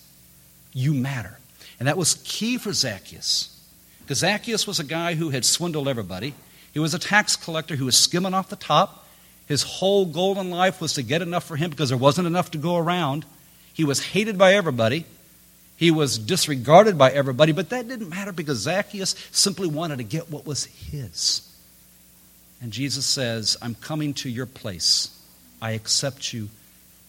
You 0.72 0.94
matter. 0.94 1.38
And 1.78 1.88
that 1.88 1.96
was 1.96 2.14
key 2.24 2.58
for 2.58 2.72
Zacchaeus. 2.72 3.52
Because 4.00 4.18
Zacchaeus 4.18 4.66
was 4.66 4.78
a 4.78 4.84
guy 4.84 5.14
who 5.14 5.30
had 5.30 5.44
swindled 5.44 5.88
everybody. 5.88 6.34
He 6.72 6.78
was 6.78 6.94
a 6.94 6.98
tax 6.98 7.34
collector 7.36 7.76
who 7.76 7.86
was 7.86 7.96
skimming 7.96 8.34
off 8.34 8.48
the 8.48 8.56
top. 8.56 9.06
His 9.48 9.62
whole 9.62 10.06
goal 10.06 10.38
in 10.38 10.50
life 10.50 10.80
was 10.80 10.94
to 10.94 11.02
get 11.02 11.22
enough 11.22 11.44
for 11.44 11.56
him 11.56 11.70
because 11.70 11.88
there 11.88 11.98
wasn't 11.98 12.26
enough 12.26 12.50
to 12.52 12.58
go 12.58 12.76
around. 12.76 13.24
He 13.72 13.84
was 13.84 14.04
hated 14.04 14.38
by 14.38 14.54
everybody. 14.54 15.06
He 15.76 15.90
was 15.90 16.18
disregarded 16.18 16.96
by 16.96 17.10
everybody, 17.10 17.52
but 17.52 17.70
that 17.70 17.86
didn't 17.86 18.08
matter 18.08 18.32
because 18.32 18.58
Zacchaeus 18.58 19.14
simply 19.30 19.68
wanted 19.68 19.98
to 19.98 20.04
get 20.04 20.30
what 20.30 20.46
was 20.46 20.64
his. 20.64 21.42
And 22.60 22.72
Jesus 22.72 23.06
says, 23.06 23.56
I'm 23.60 23.74
coming 23.74 24.14
to 24.14 24.28
your 24.28 24.46
place. 24.46 25.10
I 25.60 25.72
accept 25.72 26.32
you 26.32 26.48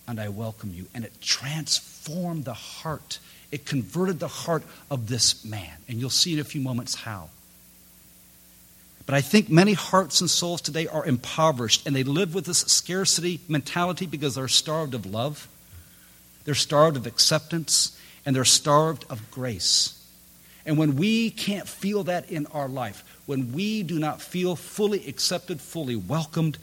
and 0.07 0.19
I 0.19 0.29
welcome 0.29 0.73
you. 0.73 0.87
And 0.93 1.05
it 1.05 1.21
transformed 1.21 2.45
the 2.45 2.53
heart 2.53 3.19
it 3.51 3.65
converted 3.65 4.19
the 4.19 4.27
heart 4.27 4.63
of 4.91 5.07
this 5.07 5.45
man. 5.45 5.71
And 5.87 5.99
you'll 5.99 6.09
see 6.09 6.33
in 6.33 6.39
a 6.39 6.43
few 6.43 6.61
moments 6.61 6.95
how. 6.95 7.29
But 9.05 9.15
I 9.15 9.21
think 9.21 9.49
many 9.49 9.71
hearts 9.71 10.19
and 10.19 10.29
souls 10.29 10.59
today 10.59 10.87
are 10.87 11.05
impoverished 11.05 11.87
and 11.87 11.95
they 11.95 12.03
live 12.03 12.35
with 12.35 12.45
this 12.45 12.59
scarcity 12.59 13.39
mentality 13.47 14.05
because 14.05 14.35
they're 14.35 14.49
starved 14.49 14.93
of 14.93 15.05
love, 15.05 15.47
they're 16.43 16.55
starved 16.55 16.97
of 16.97 17.07
acceptance, 17.07 17.97
and 18.25 18.35
they're 18.35 18.43
starved 18.43 19.05
of 19.09 19.31
grace. 19.31 19.93
And 20.65 20.77
when 20.77 20.97
we 20.97 21.29
can't 21.29 21.69
feel 21.69 22.03
that 22.03 22.29
in 22.29 22.47
our 22.47 22.67
life, 22.67 23.16
when 23.27 23.53
we 23.53 23.83
do 23.83 23.99
not 23.99 24.21
feel 24.21 24.55
fully 24.55 25.07
accepted, 25.07 25.61
fully 25.61 25.95
welcomed, 25.95 26.57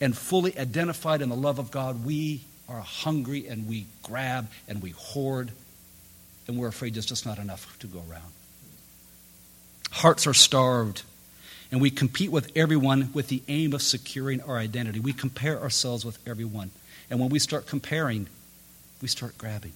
and 0.00 0.16
fully 0.16 0.58
identified 0.58 1.20
in 1.20 1.28
the 1.28 1.36
love 1.36 1.58
of 1.58 1.70
God, 1.70 2.04
we 2.04 2.40
are 2.68 2.80
hungry 2.80 3.46
and 3.46 3.68
we 3.68 3.86
grab 4.02 4.48
and 4.66 4.80
we 4.80 4.90
hoard 4.90 5.52
and 6.46 6.58
we're 6.58 6.68
afraid 6.68 6.94
there's 6.94 7.06
just 7.06 7.26
not 7.26 7.38
enough 7.38 7.78
to 7.80 7.86
go 7.86 8.02
around. 8.10 8.32
Hearts 9.90 10.26
are 10.26 10.34
starved, 10.34 11.02
and 11.70 11.80
we 11.80 11.90
compete 11.90 12.30
with 12.30 12.50
everyone 12.56 13.10
with 13.12 13.28
the 13.28 13.42
aim 13.48 13.72
of 13.72 13.82
securing 13.82 14.40
our 14.42 14.58
identity. 14.58 15.00
We 15.00 15.12
compare 15.12 15.60
ourselves 15.60 16.04
with 16.04 16.18
everyone. 16.26 16.70
And 17.10 17.20
when 17.20 17.30
we 17.30 17.38
start 17.38 17.66
comparing, 17.66 18.26
we 19.00 19.08
start 19.08 19.38
grabbing. 19.38 19.72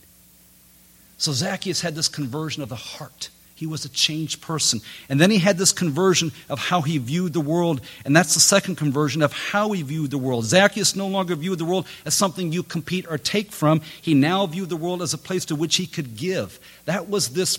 So 1.18 1.33
Zacchaeus 1.33 1.80
had 1.80 1.95
this 1.95 2.09
conversion 2.09 2.62
of 2.62 2.68
the 2.68 2.76
heart. 2.76 3.30
He 3.58 3.66
was 3.66 3.84
a 3.84 3.88
changed 3.88 4.40
person. 4.40 4.80
And 5.08 5.20
then 5.20 5.32
he 5.32 5.38
had 5.38 5.58
this 5.58 5.72
conversion 5.72 6.30
of 6.48 6.60
how 6.60 6.80
he 6.80 6.96
viewed 6.98 7.32
the 7.32 7.40
world. 7.40 7.80
And 8.04 8.14
that's 8.14 8.34
the 8.34 8.40
second 8.40 8.76
conversion 8.76 9.20
of 9.20 9.32
how 9.32 9.72
he 9.72 9.82
viewed 9.82 10.12
the 10.12 10.18
world. 10.18 10.44
Zacchaeus 10.44 10.94
no 10.94 11.08
longer 11.08 11.34
viewed 11.34 11.58
the 11.58 11.64
world 11.64 11.84
as 12.04 12.14
something 12.14 12.52
you 12.52 12.62
compete 12.62 13.04
or 13.10 13.18
take 13.18 13.50
from. 13.50 13.80
He 14.00 14.14
now 14.14 14.46
viewed 14.46 14.68
the 14.68 14.76
world 14.76 15.02
as 15.02 15.12
a 15.12 15.18
place 15.18 15.44
to 15.46 15.56
which 15.56 15.74
he 15.74 15.86
could 15.86 16.16
give. 16.16 16.60
That 16.84 17.08
was 17.08 17.30
this 17.30 17.56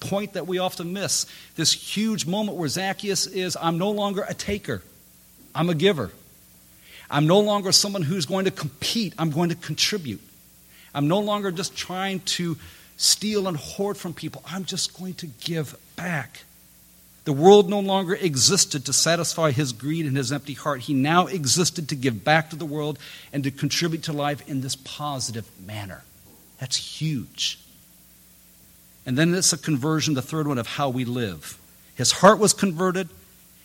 point 0.00 0.34
that 0.34 0.46
we 0.46 0.58
often 0.58 0.92
miss. 0.92 1.24
This 1.56 1.72
huge 1.72 2.26
moment 2.26 2.58
where 2.58 2.68
Zacchaeus 2.68 3.26
is 3.26 3.56
I'm 3.58 3.78
no 3.78 3.90
longer 3.90 4.26
a 4.28 4.34
taker, 4.34 4.82
I'm 5.54 5.70
a 5.70 5.74
giver. 5.74 6.10
I'm 7.10 7.26
no 7.26 7.40
longer 7.40 7.72
someone 7.72 8.02
who's 8.02 8.26
going 8.26 8.44
to 8.44 8.50
compete, 8.50 9.14
I'm 9.18 9.30
going 9.30 9.48
to 9.48 9.54
contribute. 9.54 10.20
I'm 10.94 11.08
no 11.08 11.20
longer 11.20 11.50
just 11.50 11.74
trying 11.74 12.20
to 12.36 12.58
steal 12.98 13.48
and 13.48 13.56
hoard 13.56 13.96
from 13.96 14.12
people. 14.12 14.42
I'm 14.44 14.64
just 14.64 14.98
going 14.98 15.14
to 15.14 15.26
give 15.26 15.78
back. 15.96 16.42
The 17.24 17.32
world 17.32 17.70
no 17.70 17.80
longer 17.80 18.14
existed 18.14 18.84
to 18.86 18.92
satisfy 18.92 19.52
his 19.52 19.72
greed 19.72 20.04
and 20.06 20.16
his 20.16 20.32
empty 20.32 20.54
heart. 20.54 20.82
He 20.82 20.94
now 20.94 21.26
existed 21.26 21.88
to 21.88 21.94
give 21.94 22.24
back 22.24 22.50
to 22.50 22.56
the 22.56 22.66
world 22.66 22.98
and 23.32 23.44
to 23.44 23.50
contribute 23.50 24.02
to 24.04 24.12
life 24.12 24.46
in 24.48 24.60
this 24.60 24.76
positive 24.76 25.48
manner. 25.64 26.02
That's 26.58 26.76
huge. 26.76 27.60
And 29.06 29.16
then 29.16 29.34
it's 29.34 29.52
a 29.52 29.58
conversion, 29.58 30.14
the 30.14 30.22
third 30.22 30.48
one, 30.48 30.58
of 30.58 30.66
how 30.66 30.88
we 30.88 31.04
live. 31.04 31.58
His 31.94 32.12
heart 32.12 32.38
was 32.38 32.52
converted, 32.52 33.08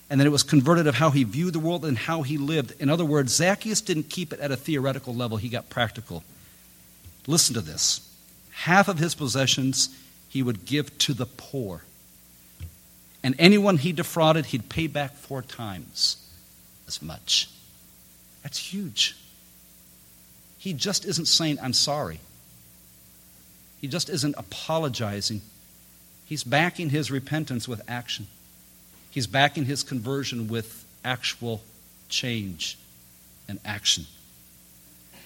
and 0.09 0.19
then 0.19 0.27
it 0.27 0.31
was 0.31 0.43
converted 0.43 0.85
of 0.85 0.95
how 0.95 1.09
he 1.09 1.23
viewed 1.23 1.53
the 1.53 1.59
world 1.59 1.85
and 1.85 1.97
how 1.97 2.21
he 2.21 2.37
lived. 2.37 2.79
In 2.79 2.89
other 2.89 3.05
words, 3.05 3.33
Zacchaeus 3.33 3.81
didn't 3.81 4.09
keep 4.09 4.31
it 4.31 4.39
at 4.39 4.51
a 4.51 4.57
theoretical 4.57 5.15
level, 5.15 5.37
he 5.37 5.49
got 5.49 5.69
practical. 5.69 6.23
Listen 7.27 7.55
to 7.55 7.61
this 7.61 8.12
half 8.63 8.87
of 8.87 8.97
his 8.97 9.13
possessions 9.13 9.89
he 10.29 10.41
would 10.41 10.65
give 10.65 10.97
to 10.97 11.13
the 11.13 11.25
poor. 11.25 11.81
And 13.21 13.35
anyone 13.37 13.77
he 13.77 13.91
defrauded, 13.91 14.47
he'd 14.47 14.69
pay 14.69 14.87
back 14.87 15.15
four 15.15 15.41
times 15.41 16.15
as 16.87 17.01
much. 17.01 17.49
That's 18.41 18.57
huge. 18.57 19.17
He 20.57 20.71
just 20.71 21.03
isn't 21.03 21.27
saying, 21.27 21.57
I'm 21.61 21.73
sorry. 21.73 22.21
He 23.81 23.89
just 23.89 24.09
isn't 24.09 24.35
apologizing. 24.37 25.41
He's 26.25 26.45
backing 26.45 26.89
his 26.89 27.11
repentance 27.11 27.67
with 27.67 27.81
action. 27.89 28.27
He's 29.11 29.27
backing 29.27 29.65
his 29.65 29.83
conversion 29.83 30.47
with 30.47 30.85
actual 31.03 31.61
change 32.07 32.77
and 33.49 33.59
action. 33.65 34.05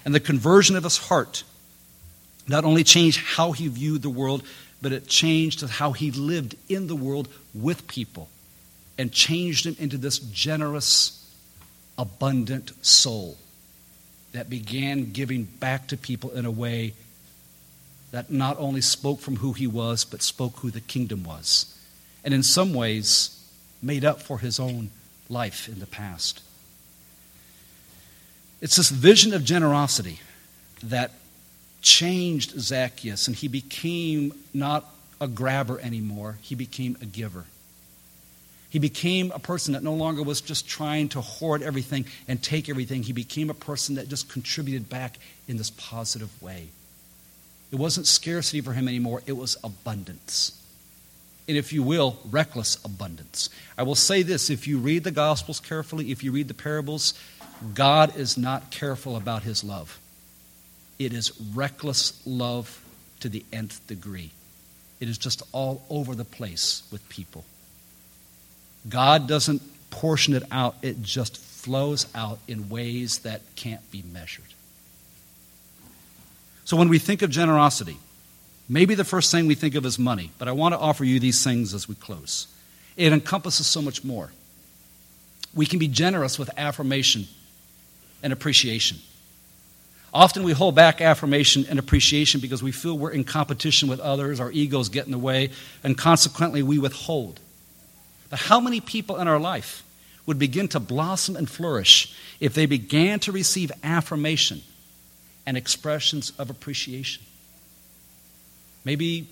And 0.06 0.15
the 0.15 0.20
conversion 0.20 0.75
of 0.75 0.84
his 0.84 0.98
heart 0.98 1.44
not 2.48 2.63
only 2.63 2.84
changed 2.84 3.20
how 3.20 3.51
he 3.51 3.68
viewed 3.68 4.01
the 4.01 4.10
world, 4.10 4.44
but 4.82 4.92
it 4.92 5.08
changed 5.08 5.62
how 5.62 5.92
he 5.92 6.12
lived 6.12 6.56
in 6.70 6.88
the 6.88 6.96
world 6.96 7.27
with 7.54 7.88
people 7.88 8.30
and 8.98 9.12
changed 9.12 9.66
him 9.66 9.75
into 9.80 9.98
this 9.98 10.20
generous, 10.20 11.30
abundant 11.98 12.72
soul 12.86 13.38
that 14.32 14.50
began 14.50 15.12
giving 15.12 15.44
back 15.44 15.88
to 15.88 15.98
people 15.98 16.32
in 16.32 16.46
a 16.46 16.51
way 16.51 16.94
that 18.12 18.32
not 18.32 18.58
only 18.60 18.82
spoke 18.82 19.20
from 19.20 19.38
who 19.38 19.54
he 19.54 19.68
was, 19.68 20.06
but 20.06 20.22
spoke 20.22 20.58
who 20.58 20.72
the 20.72 20.82
kingdom 20.82 21.24
was. 21.24 21.74
And 22.24 22.34
in 22.34 22.44
some 22.44 22.74
ways, 22.74 23.34
made 23.82 24.06
up 24.06 24.22
for 24.22 24.39
his 24.39 24.60
own 24.60 24.89
life 25.30 25.68
in 25.68 25.80
the 25.80 25.86
past. 25.86 26.42
It's 28.62 28.75
this 28.75 28.89
vision 28.89 29.34
of 29.34 29.44
generosity 29.44 30.20
that 30.84 31.12
changed 31.81 32.60
Zacchaeus, 32.60 33.27
and 33.27 33.36
he 33.36 33.48
became 33.48 34.34
not 34.53 34.86
a 35.19 35.27
grabber 35.27 35.79
anymore, 35.79 36.38
he 36.41 36.55
became 36.55 36.98
a 37.01 37.05
giver. 37.05 37.46
He 38.69 38.79
became 38.79 39.31
a 39.31 39.39
person 39.39 39.74
that 39.74 39.84
no 39.84 39.93
longer 39.93 40.22
was 40.22 40.41
just 40.41 40.67
trying 40.67 41.10
to 41.10 41.22
hoard 41.22 41.63
everything 41.63 42.05
and 42.27 42.43
take 42.43 42.67
everything. 42.67 43.01
He 43.01 43.13
became 43.13 43.50
a 43.50 43.53
person 43.53 43.96
that 43.96 44.10
just 44.10 44.29
contributed 44.29 44.89
back 44.89 45.17
in 45.48 45.55
this 45.57 45.69
positive 45.69 46.29
way. 46.41 46.67
It 47.72 47.77
wasn't 47.77 48.07
scarcity 48.07 48.62
for 48.62 48.74
him 48.74 48.88
anymore, 48.88 49.24
it 49.25 49.34
was 49.38 49.57
abundance. 49.63 50.51
and 51.48 51.57
if 51.57 51.72
you 51.72 51.81
will, 51.81 52.19
reckless 52.29 52.77
abundance. 52.84 53.50
I 53.77 53.84
will 53.84 53.96
say 53.96 54.22
this 54.22 54.50
if 54.50 54.67
you 54.67 54.79
read 54.79 55.05
the 55.05 55.12
Gospels 55.12 55.62
carefully, 55.62 56.12
if 56.12 56.22
you 56.24 56.34
read 56.34 56.50
the 56.50 56.53
parables, 56.53 57.13
God 57.74 58.17
is 58.17 58.38
not 58.38 58.69
careful 58.69 59.15
about 59.15 59.43
his 59.43 59.63
love. 59.63 60.00
It 61.00 61.13
is 61.13 61.32
reckless 61.54 62.22
love 62.25 62.84
to 63.20 63.30
the 63.30 63.44
nth 63.51 63.86
degree. 63.88 64.32
It 65.00 65.10
is 65.10 65.18
just 65.18 65.44
all 65.51 65.84
over 65.89 66.16
the 66.16 66.25
place 66.25 66.84
with 66.92 67.08
people. 67.10 67.46
God 68.89 69.27
doesn't 69.27 69.62
portion 69.89 70.34
it 70.34 70.44
out, 70.51 70.75
it 70.82 71.01
just 71.01 71.38
flows 71.38 72.08
out 72.16 72.39
in 72.48 72.70
ways 72.70 73.20
that 73.20 73.42
can't 73.56 73.89
be 73.92 74.04
measured. 74.13 74.46
So 76.66 76.75
when 76.75 76.89
we 76.89 77.00
think 77.00 77.22
of 77.22 77.30
generosity, 77.30 77.98
maybe 78.68 78.96
the 78.96 79.04
first 79.04 79.32
thing 79.32 79.48
we 79.48 79.56
think 79.56 79.75
of 79.75 79.86
is 79.86 79.98
money, 79.98 80.32
but 80.38 80.48
I 80.48 80.51
want 80.51 80.74
to 80.74 80.80
offer 80.80 81.04
you 81.04 81.20
these 81.20 81.44
things 81.44 81.74
as 81.74 81.88
we 81.88 81.96
close. 81.96 82.48
It 82.98 83.13
encompasses 83.13 83.68
so 83.68 83.82
much 83.82 84.04
more. 84.04 84.32
We 85.54 85.66
can 85.66 85.80
be 85.80 85.88
generous 85.88 86.38
with 86.38 86.50
affirmation 86.58 87.27
and 88.22 88.34
appreciation. 88.34 88.98
Often 90.17 90.41
we 90.41 90.51
hold 90.51 90.74
back 90.74 91.00
affirmation 91.00 91.67
and 91.69 91.77
appreciation 91.77 92.41
because 92.41 92.63
we 92.63 92.71
feel 92.71 92.97
we're 92.97 93.12
in 93.12 93.24
competition 93.24 93.88
with 93.88 94.00
others, 94.00 94.39
our 94.39 94.51
egos 94.51 94.89
get 94.89 95.05
in 95.05 95.12
the 95.12 95.17
way, 95.19 95.51
and 95.83 95.95
consequently 95.95 96.63
we 96.63 96.79
withhold. 96.79 97.39
But 98.31 98.39
how 98.39 98.59
many 98.59 98.81
people 98.81 99.17
in 99.17 99.27
our 99.27 99.38
life 99.38 99.83
would 100.25 100.39
begin 100.39 100.69
to 100.69 100.79
blossom 100.79 101.36
and 101.36 101.47
flourish 101.47 102.15
if 102.39 102.55
they 102.55 102.65
began 102.65 103.19
to 103.19 103.31
receive 103.31 103.71
affirmation 103.83 104.63
and 105.45 105.55
expressions 105.55 106.31
of 106.39 106.50
appreciation? 106.50 107.21
Maybe 108.83 109.27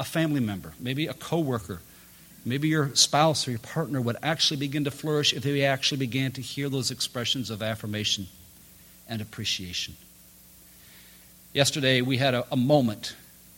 a 0.00 0.04
family 0.04 0.40
member, 0.40 0.72
maybe 0.80 1.06
a 1.06 1.14
coworker, 1.14 1.82
maybe 2.44 2.66
your 2.66 2.92
spouse 2.96 3.46
or 3.46 3.52
your 3.52 3.60
partner 3.60 4.00
would 4.00 4.16
actually 4.24 4.56
begin 4.56 4.82
to 4.86 4.90
flourish 4.90 5.32
if 5.32 5.44
they 5.44 5.64
actually 5.64 5.98
began 5.98 6.32
to 6.32 6.42
hear 6.42 6.68
those 6.68 6.90
expressions 6.90 7.48
of 7.48 7.62
affirmation 7.62 8.26
and 9.08 9.22
appreciation. 9.22 9.94
Yesterday, 11.52 12.02
we 12.02 12.18
had 12.18 12.34
a, 12.34 12.46
a 12.52 12.56
moment, 12.56 13.14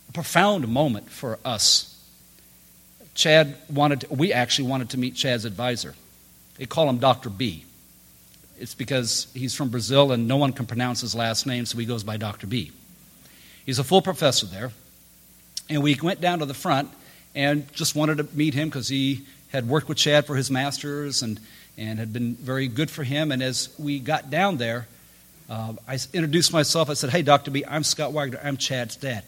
a 0.08 0.12
profound 0.12 0.68
moment 0.68 1.10
for 1.10 1.38
us. 1.44 1.94
Chad 3.14 3.56
wanted, 3.68 4.02
to, 4.02 4.14
we 4.14 4.32
actually 4.32 4.68
wanted 4.68 4.90
to 4.90 4.98
meet 4.98 5.16
Chad's 5.16 5.44
advisor. 5.44 5.94
They 6.56 6.66
call 6.66 6.88
him 6.88 6.98
Dr. 6.98 7.30
B. 7.30 7.64
It's 8.60 8.74
because 8.74 9.28
he's 9.34 9.54
from 9.54 9.70
Brazil 9.70 10.12
and 10.12 10.28
no 10.28 10.36
one 10.36 10.52
can 10.52 10.66
pronounce 10.66 11.00
his 11.00 11.14
last 11.14 11.46
name, 11.46 11.66
so 11.66 11.78
he 11.78 11.86
goes 11.86 12.04
by 12.04 12.16
Dr. 12.16 12.46
B. 12.46 12.72
He's 13.66 13.78
a 13.78 13.84
full 13.84 14.02
professor 14.02 14.46
there. 14.46 14.72
And 15.68 15.82
we 15.82 15.96
went 16.02 16.20
down 16.20 16.38
to 16.38 16.46
the 16.46 16.54
front 16.54 16.90
and 17.34 17.70
just 17.72 17.94
wanted 17.94 18.18
to 18.18 18.28
meet 18.36 18.54
him 18.54 18.68
because 18.68 18.88
he 18.88 19.26
had 19.52 19.68
worked 19.68 19.88
with 19.88 19.98
Chad 19.98 20.26
for 20.26 20.36
his 20.36 20.50
master's 20.50 21.22
and, 21.22 21.40
and 21.76 21.98
had 21.98 22.12
been 22.12 22.34
very 22.34 22.68
good 22.68 22.90
for 22.90 23.04
him. 23.04 23.30
And 23.32 23.42
as 23.42 23.68
we 23.78 23.98
got 23.98 24.30
down 24.30 24.56
there, 24.56 24.86
uh, 25.48 25.74
I 25.86 25.98
introduced 26.12 26.52
myself. 26.52 26.90
I 26.90 26.94
said, 26.94 27.10
Hey, 27.10 27.22
Dr. 27.22 27.50
B, 27.50 27.64
I'm 27.66 27.82
Scott 27.82 28.12
Wagner. 28.12 28.38
I'm 28.42 28.56
Chad's 28.56 28.96
dad. 28.96 29.24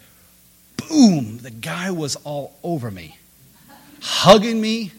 Boom! 0.76 1.38
The 1.38 1.50
guy 1.50 1.90
was 1.90 2.16
all 2.16 2.56
over 2.62 2.90
me, 2.90 3.18
hugging 4.00 4.60
me, 4.60 4.92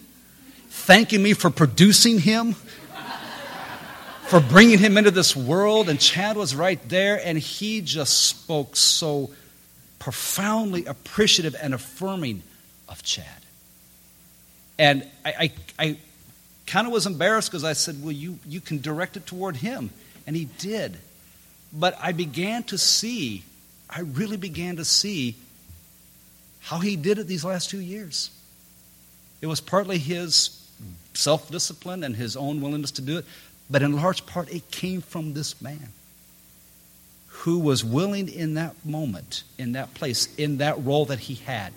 thanking 0.70 1.22
me 1.22 1.34
for 1.34 1.50
producing 1.50 2.20
him, 2.20 2.54
for 4.28 4.40
bringing 4.40 4.80
him 4.80 4.98
into 4.98 5.12
this 5.12 5.36
world. 5.36 5.90
And 5.90 6.00
Chad 6.00 6.38
was 6.38 6.56
right 6.56 6.80
there, 6.90 7.20
and 7.24 7.38
he 7.38 7.82
just 7.82 8.25
spoke 8.25 8.75
so 8.75 9.32
profoundly 10.00 10.86
appreciative 10.86 11.56
and 11.62 11.74
affirming 11.74 12.42
of 12.90 13.04
Chad. 13.04 13.25
And 14.80 15.08
I, 15.24 15.34
I, 15.40 15.51
I 15.78 15.98
kind 16.66 16.88
of 16.88 16.94
was 16.94 17.06
embarrassed 17.06 17.51
because 17.51 17.63
I 17.63 17.74
said, 17.74 18.01
Well, 18.01 18.12
you, 18.12 18.40
you 18.48 18.60
can 18.60 18.82
direct 18.82 19.18
it 19.18 19.28
toward 19.28 19.58
him. 19.58 19.92
And 20.25 20.36
he 20.36 20.46
did. 20.46 20.98
But 21.74 21.98
I 22.01 22.12
began 22.12 22.63
to 22.63 22.78
see, 22.78 23.44
I 23.90 24.01
really 24.01 24.38
began 24.38 24.75
to 24.77 24.86
see 24.86 25.36
how 26.60 26.79
he 26.79 26.96
did 26.96 27.18
it 27.18 27.27
these 27.27 27.46
last 27.46 27.70
two 27.70 27.79
years. 27.79 28.29
It 29.42 29.48
was 29.48 29.62
partly 29.62 29.98
his 29.98 30.57
self 31.14 31.50
discipline 31.50 32.03
and 32.03 32.16
his 32.16 32.36
own 32.36 32.62
willingness 32.62 32.92
to 32.92 33.01
do 33.01 33.18
it, 33.18 33.25
but 33.70 33.81
in 33.81 33.96
large 33.96 34.25
part, 34.25 34.53
it 34.53 34.70
came 34.72 35.01
from 35.01 35.34
this 35.34 35.62
man 35.62 35.90
who 37.27 37.57
was 37.60 37.84
willing 37.84 38.29
in 38.29 38.53
that 38.55 38.75
moment, 38.86 39.44
in 39.57 39.72
that 39.72 39.94
place, 39.94 40.34
in 40.36 40.57
that 40.57 40.84
role 40.84 41.05
that 41.05 41.20
he 41.20 41.36
had, 41.36 41.74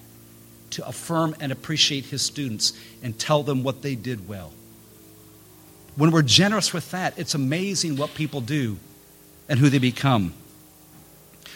to 0.71 0.87
affirm 0.87 1.35
and 1.41 1.53
appreciate 1.53 2.05
his 2.07 2.21
students 2.21 2.73
and 3.03 3.19
tell 3.19 3.43
them 3.43 3.63
what 3.63 3.81
they 3.81 3.95
did 3.95 4.29
well. 4.29 4.53
When 5.97 6.11
we're 6.11 6.23
generous 6.23 6.73
with 6.73 6.91
that, 6.91 7.19
it's 7.19 7.35
amazing 7.35 7.97
what 7.97 8.15
people 8.15 8.41
do 8.41 8.77
and 9.49 9.59
who 9.59 9.69
they 9.69 9.79
become. 9.79 10.33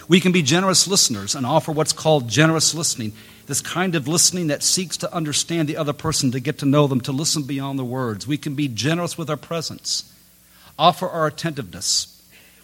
We 0.09 0.21
can 0.21 0.33
be 0.33 0.43
generous 0.43 0.89
listeners 0.89 1.35
and 1.35 1.45
offer 1.45 1.71
what's 1.71 1.93
called 1.93 2.29
generous 2.29 2.75
listening, 2.75 3.13
this 3.47 3.61
kind 3.61 3.95
of 3.95 4.09
listening 4.09 4.47
that 4.47 4.63
seeks 4.63 4.97
to 4.99 5.15
understand 5.15 5.69
the 5.69 5.77
other 5.77 5.93
person, 5.93 6.31
to 6.33 6.41
get 6.41 6.59
to 6.59 6.67
know 6.67 6.87
them, 6.87 7.03
to 7.03 7.13
listen 7.13 7.43
beyond 7.43 7.79
the 7.79 7.85
words. 7.85 8.27
We 8.27 8.39
can 8.39 8.55
be 8.55 8.69
generous 8.69 9.19
with 9.19 9.29
our 9.29 9.37
presence, 9.37 10.11
offer 10.79 11.07
our 11.09 11.27
attentiveness. 11.27 12.15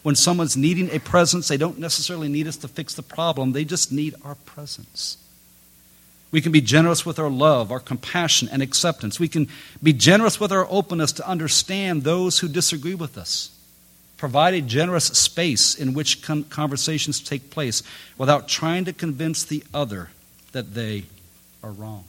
When 0.01 0.15
someone's 0.15 0.57
needing 0.57 0.89
a 0.91 0.99
presence, 0.99 1.47
they 1.47 1.57
don't 1.57 1.79
necessarily 1.79 2.29
need 2.29 2.47
us 2.47 2.57
to 2.57 2.67
fix 2.67 2.95
the 2.95 3.03
problem, 3.03 3.51
they 3.51 3.65
just 3.65 3.91
need 3.91 4.15
our 4.23 4.35
presence. 4.35 5.17
We 6.31 6.41
can 6.41 6.51
be 6.51 6.61
generous 6.61 7.05
with 7.05 7.17
our 7.17 7.29
love, 7.29 7.71
our 7.71 7.79
compassion, 7.79 8.49
and 8.51 8.61
acceptance. 8.61 9.19
We 9.19 9.29
can 9.29 9.47
be 9.81 9.93
generous 9.93 10.39
with 10.39 10.51
our 10.51 10.67
openness 10.69 11.13
to 11.13 11.27
understand 11.27 12.03
those 12.03 12.39
who 12.39 12.47
disagree 12.47 12.95
with 12.95 13.17
us 13.17 13.54
provide 14.17 14.53
a 14.53 14.61
generous 14.61 15.05
space 15.05 15.75
in 15.75 15.93
which 15.93 16.21
conversations 16.21 17.19
take 17.19 17.49
place 17.49 17.83
without 18.17 18.47
trying 18.47 18.85
to 18.85 18.93
convince 18.93 19.43
the 19.43 19.63
other 19.73 20.09
that 20.51 20.73
they 20.73 21.03
are 21.63 21.71
wrong. 21.71 22.05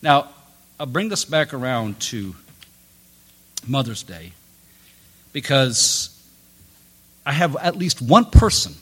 Now, 0.00 0.28
I'll 0.78 0.86
bring 0.86 1.08
this 1.08 1.24
back 1.24 1.54
around 1.54 2.00
to 2.00 2.34
Mother's 3.66 4.02
Day 4.02 4.32
because 5.32 6.10
I 7.26 7.32
have 7.32 7.56
at 7.56 7.76
least 7.76 8.02
one 8.02 8.26
person 8.26 8.74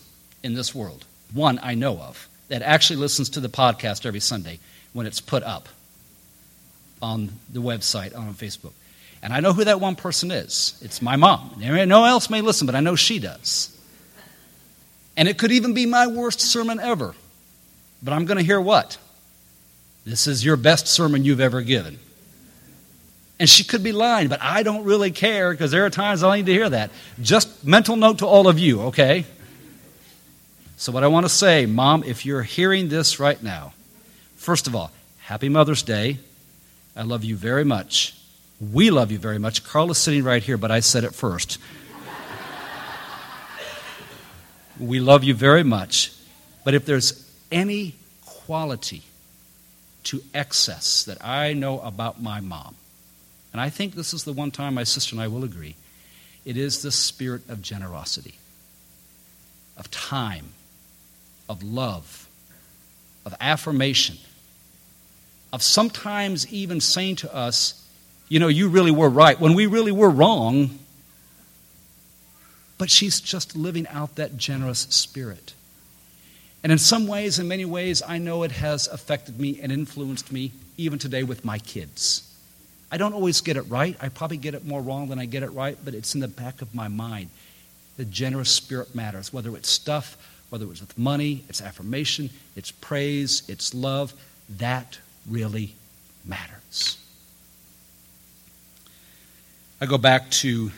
in 0.43 0.55
this 0.55 0.75
world, 0.75 1.05
one 1.33 1.61
I 1.63 1.75
know 1.75 1.99
of, 1.99 2.29
that 2.49 2.63
actually 2.63 2.97
listens 2.97 3.31
to 3.31 3.41
the 3.41 3.49
podcast 3.49 4.05
every 4.05 4.21
Sunday 4.21 4.59
when 4.93 5.07
it's 5.07 5.21
put 5.21 5.43
up 5.43 5.69
on 7.01 7.31
the 7.53 7.61
website 7.61 8.17
on 8.17 8.35
Facebook. 8.35 8.73
And 9.23 9.33
I 9.33 9.41
know 9.41 9.53
who 9.53 9.65
that 9.65 9.81
one 9.81 9.95
person 9.95 10.31
is. 10.33 10.77
It's 10.83 11.01
my 11.01 11.17
mom. 11.17 11.55
No 11.59 12.01
one 12.01 12.11
else 12.11 12.29
may 12.29 12.41
listen, 12.41 12.67
but 12.67 12.75
I 12.75 12.81
know 12.81 12.97
she 12.97 13.21
does. 13.21 13.69
And 15.17 15.29
it 15.29 15.39
could 15.39 15.53
even 15.53 15.75
be 15.75 15.87
my 15.87 16.09
worst 16.09 16.41
sermon 16.41 16.81
ever. 16.81 17.15
But 18.03 18.15
I'm 18.15 18.25
going 18.25 18.39
to 18.39 18.45
hear 18.45 18.61
what? 18.61 18.99
This 20.05 20.27
is 20.27 20.45
your 20.45 20.57
best 20.57 20.89
sermon 20.89 21.25
you've 21.25 21.41
ever 21.41 21.63
given. 21.63 21.99
And 23.39 23.49
she 23.49 23.65
could 23.65 23.83
be 23.83 23.93
lying, 23.93 24.29
but 24.29 24.41
I 24.43 24.63
don't 24.63 24.85
really 24.85 25.11
care 25.11 25.53
because 25.53 25.71
there 25.71 25.87
are 25.87 25.91
times 25.91 26.23
I 26.23 26.37
need 26.37 26.47
to 26.47 26.53
hear 26.53 26.69
that. 26.69 26.91
Just 27.21 27.65
mental 27.65 27.97
note 27.97 28.19
to 28.19 28.27
all 28.27 28.49
of 28.49 28.59
you, 28.59 28.83
okay? 28.83 29.25
So, 30.77 30.93
what 30.93 31.05
I 31.05 31.09
want 31.09 31.27
to 31.27 31.31
say, 31.31 31.67
Mom, 31.67 32.03
if 32.05 32.27
you're 32.27 32.43
hearing 32.43 32.89
this 32.89 33.21
right 33.21 33.41
now, 33.41 33.73
first 34.37 34.67
of 34.67 34.75
all, 34.75 34.91
happy 35.21 35.49
Mother's 35.49 35.83
Day. 35.83 36.19
I 36.97 37.03
love 37.03 37.25
you 37.25 37.37
very 37.37 37.65
much. 37.65 38.15
We 38.71 38.91
love 38.91 39.11
you 39.11 39.19
very 39.19 39.39
much. 39.39 39.65
Carl 39.65 39.91
is 39.91 39.99
sitting 39.99 40.23
right 40.23 40.41
here, 40.41 40.57
but 40.57 40.71
I 40.71 40.79
said 40.79 41.03
it 41.03 41.15
first. 41.15 41.59
we 44.79 45.01
love 45.01 45.25
you 45.25 45.35
very 45.35 45.65
much. 45.65 46.13
But 46.65 46.75
if 46.75 46.87
there's 46.87 47.29
any 47.51 47.97
quality 48.25 49.03
to 50.05 50.23
excess 50.33 51.03
that 51.05 51.25
I 51.25 51.55
know 51.55 51.81
about 51.81 52.23
my 52.23 52.41
mom, 52.41 52.77
and 53.53 53.61
I 53.61 53.69
think 53.69 53.95
this 53.95 54.15
is 54.15 54.23
the 54.23 54.33
one 54.33 54.53
time 54.53 54.75
my 54.75 54.85
sister 54.85 55.17
and 55.17 55.21
I 55.21 55.27
will 55.27 55.43
agree, 55.43 55.75
it 56.45 56.57
is 56.57 56.83
the 56.83 56.93
spirit 56.93 57.49
of 57.49 57.63
generosity, 57.63 58.35
of 59.77 59.91
time, 59.91 60.53
of 61.49 61.65
love, 61.65 62.29
of 63.27 63.35
affirmation, 63.41 64.19
of 65.53 65.65
sometimes 65.65 66.53
even 66.53 66.81
saying 66.81 67.17
to 67.17 67.35
us, 67.35 67.82
you 68.29 68.39
know, 68.39 68.49
you 68.49 68.69
really 68.69 68.91
were 68.91 69.09
right 69.09 69.39
when 69.39 69.55
we 69.55 69.67
really 69.67 69.93
were 69.93 70.11
wrong. 70.11 70.79
But 72.79 72.91
she's 72.91 73.21
just 73.21 73.55
living 73.55 73.87
out 73.89 74.17
that 74.17 74.37
generous 74.37 74.81
spirit. 74.81 75.55
And 76.63 76.73
in 76.73 76.79
some 76.79 77.07
ways, 77.07 77.39
in 77.39 77.49
many 77.49 77.65
ways, 77.65 78.03
I 78.07 78.19
know 78.19 78.43
it 78.45 78.53
has 78.53 78.87
affected 78.89 79.39
me 79.39 79.61
and 79.61 79.73
influenced 79.73 80.31
me 80.31 80.53
even 80.77 80.99
today 80.99 81.23
with 81.23 81.45
my 81.45 81.59
kids. 81.59 82.29
I 82.91 82.99
don't 82.99 83.15
always 83.15 83.41
get 83.41 83.57
it 83.57 83.63
right. 83.63 83.97
I 84.01 84.09
probably 84.09 84.37
get 84.37 84.55
it 84.55 84.67
more 84.67 84.83
wrong 84.83 85.09
than 85.09 85.19
I 85.19 85.25
get 85.25 85.43
it 85.43 85.51
right, 85.51 85.77
but 85.85 85.95
it's 85.95 86.15
in 86.15 86.21
the 86.21 86.29
back 86.29 86.63
of 86.63 86.75
my 86.75 86.89
mind. 86.89 87.31
The 87.97 88.05
generous 88.05 88.51
spirit 88.51 88.95
matters, 88.95 89.33
whether 89.33 89.57
it's 89.57 89.69
stuff, 89.69 90.17
whether 90.51 90.71
it's 90.71 90.81
with 90.81 90.97
money, 90.99 91.45
it's 91.49 91.63
affirmation, 91.63 92.31
it's 92.55 92.71
praise, 92.71 93.43
it's 93.49 93.75
love. 93.75 94.13
That 94.59 94.99
really 95.29 95.75
matters. 96.25 96.99
I 99.83 99.87
go 99.87 99.99
back 99.99 100.31
to 100.31 100.71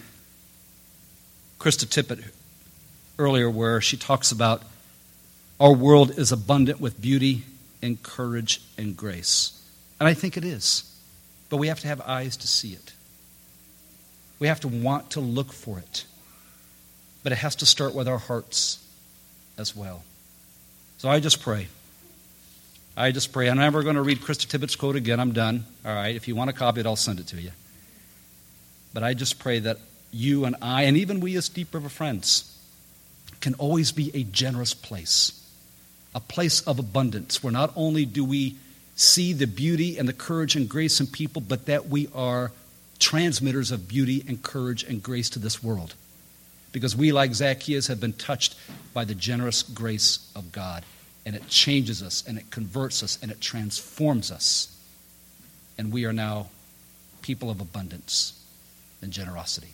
Krista 1.58 1.84
Tippett 1.84 2.24
earlier, 3.18 3.50
where 3.50 3.82
she 3.82 3.98
talks 3.98 4.32
about 4.32 4.62
our 5.60 5.74
world 5.74 6.12
is 6.12 6.32
abundant 6.32 6.80
with 6.80 7.02
beauty 7.02 7.42
and 7.82 8.02
courage 8.02 8.62
and 8.78 8.96
grace. 8.96 9.62
And 10.00 10.08
I 10.08 10.14
think 10.14 10.38
it 10.38 10.44
is. 10.46 10.90
But 11.50 11.58
we 11.58 11.68
have 11.68 11.80
to 11.80 11.88
have 11.88 12.00
eyes 12.00 12.38
to 12.38 12.48
see 12.48 12.72
it. 12.72 12.94
We 14.38 14.46
have 14.46 14.60
to 14.60 14.68
want 14.68 15.10
to 15.10 15.20
look 15.20 15.52
for 15.52 15.78
it. 15.78 16.06
But 17.22 17.32
it 17.32 17.36
has 17.36 17.56
to 17.56 17.66
start 17.66 17.94
with 17.94 18.08
our 18.08 18.16
hearts 18.16 18.82
as 19.58 19.76
well. 19.76 20.02
So 20.96 21.10
I 21.10 21.20
just 21.20 21.42
pray. 21.42 21.68
I 22.96 23.12
just 23.12 23.34
pray. 23.34 23.50
I'm 23.50 23.58
never 23.58 23.82
going 23.82 23.96
to 23.96 24.02
read 24.02 24.20
Krista 24.20 24.46
Tippett's 24.46 24.76
quote 24.76 24.96
again. 24.96 25.20
I'm 25.20 25.32
done. 25.32 25.66
All 25.84 25.94
right. 25.94 26.16
If 26.16 26.26
you 26.26 26.34
want 26.34 26.48
a 26.48 26.54
copy 26.54 26.80
it, 26.80 26.86
I'll 26.86 26.96
send 26.96 27.20
it 27.20 27.26
to 27.26 27.36
you. 27.38 27.50
But 28.94 29.02
I 29.02 29.12
just 29.12 29.40
pray 29.40 29.58
that 29.58 29.78
you 30.12 30.44
and 30.44 30.54
I, 30.62 30.84
and 30.84 30.96
even 30.96 31.18
we 31.18 31.36
as 31.36 31.48
Deep 31.48 31.74
River 31.74 31.88
friends, 31.88 32.50
can 33.40 33.54
always 33.54 33.90
be 33.90 34.12
a 34.14 34.22
generous 34.22 34.72
place, 34.72 35.44
a 36.14 36.20
place 36.20 36.60
of 36.62 36.78
abundance, 36.78 37.42
where 37.42 37.52
not 37.52 37.72
only 37.74 38.06
do 38.06 38.24
we 38.24 38.56
see 38.94 39.32
the 39.32 39.48
beauty 39.48 39.98
and 39.98 40.08
the 40.08 40.12
courage 40.12 40.54
and 40.54 40.68
grace 40.68 41.00
in 41.00 41.08
people, 41.08 41.42
but 41.42 41.66
that 41.66 41.88
we 41.88 42.08
are 42.14 42.52
transmitters 43.00 43.72
of 43.72 43.88
beauty 43.88 44.24
and 44.28 44.42
courage 44.42 44.84
and 44.84 45.02
grace 45.02 45.28
to 45.30 45.40
this 45.40 45.62
world. 45.62 45.94
Because 46.70 46.96
we, 46.96 47.10
like 47.10 47.34
Zacchaeus, 47.34 47.88
have 47.88 48.00
been 48.00 48.12
touched 48.12 48.54
by 48.94 49.04
the 49.04 49.14
generous 49.14 49.64
grace 49.64 50.30
of 50.36 50.52
God. 50.52 50.84
And 51.26 51.34
it 51.34 51.48
changes 51.48 52.02
us, 52.02 52.22
and 52.26 52.38
it 52.38 52.50
converts 52.50 53.02
us, 53.02 53.18
and 53.20 53.32
it 53.32 53.40
transforms 53.40 54.30
us. 54.30 54.68
And 55.76 55.92
we 55.92 56.04
are 56.04 56.12
now 56.12 56.48
people 57.22 57.50
of 57.50 57.60
abundance 57.60 58.43
and 59.04 59.12
generosity. 59.12 59.68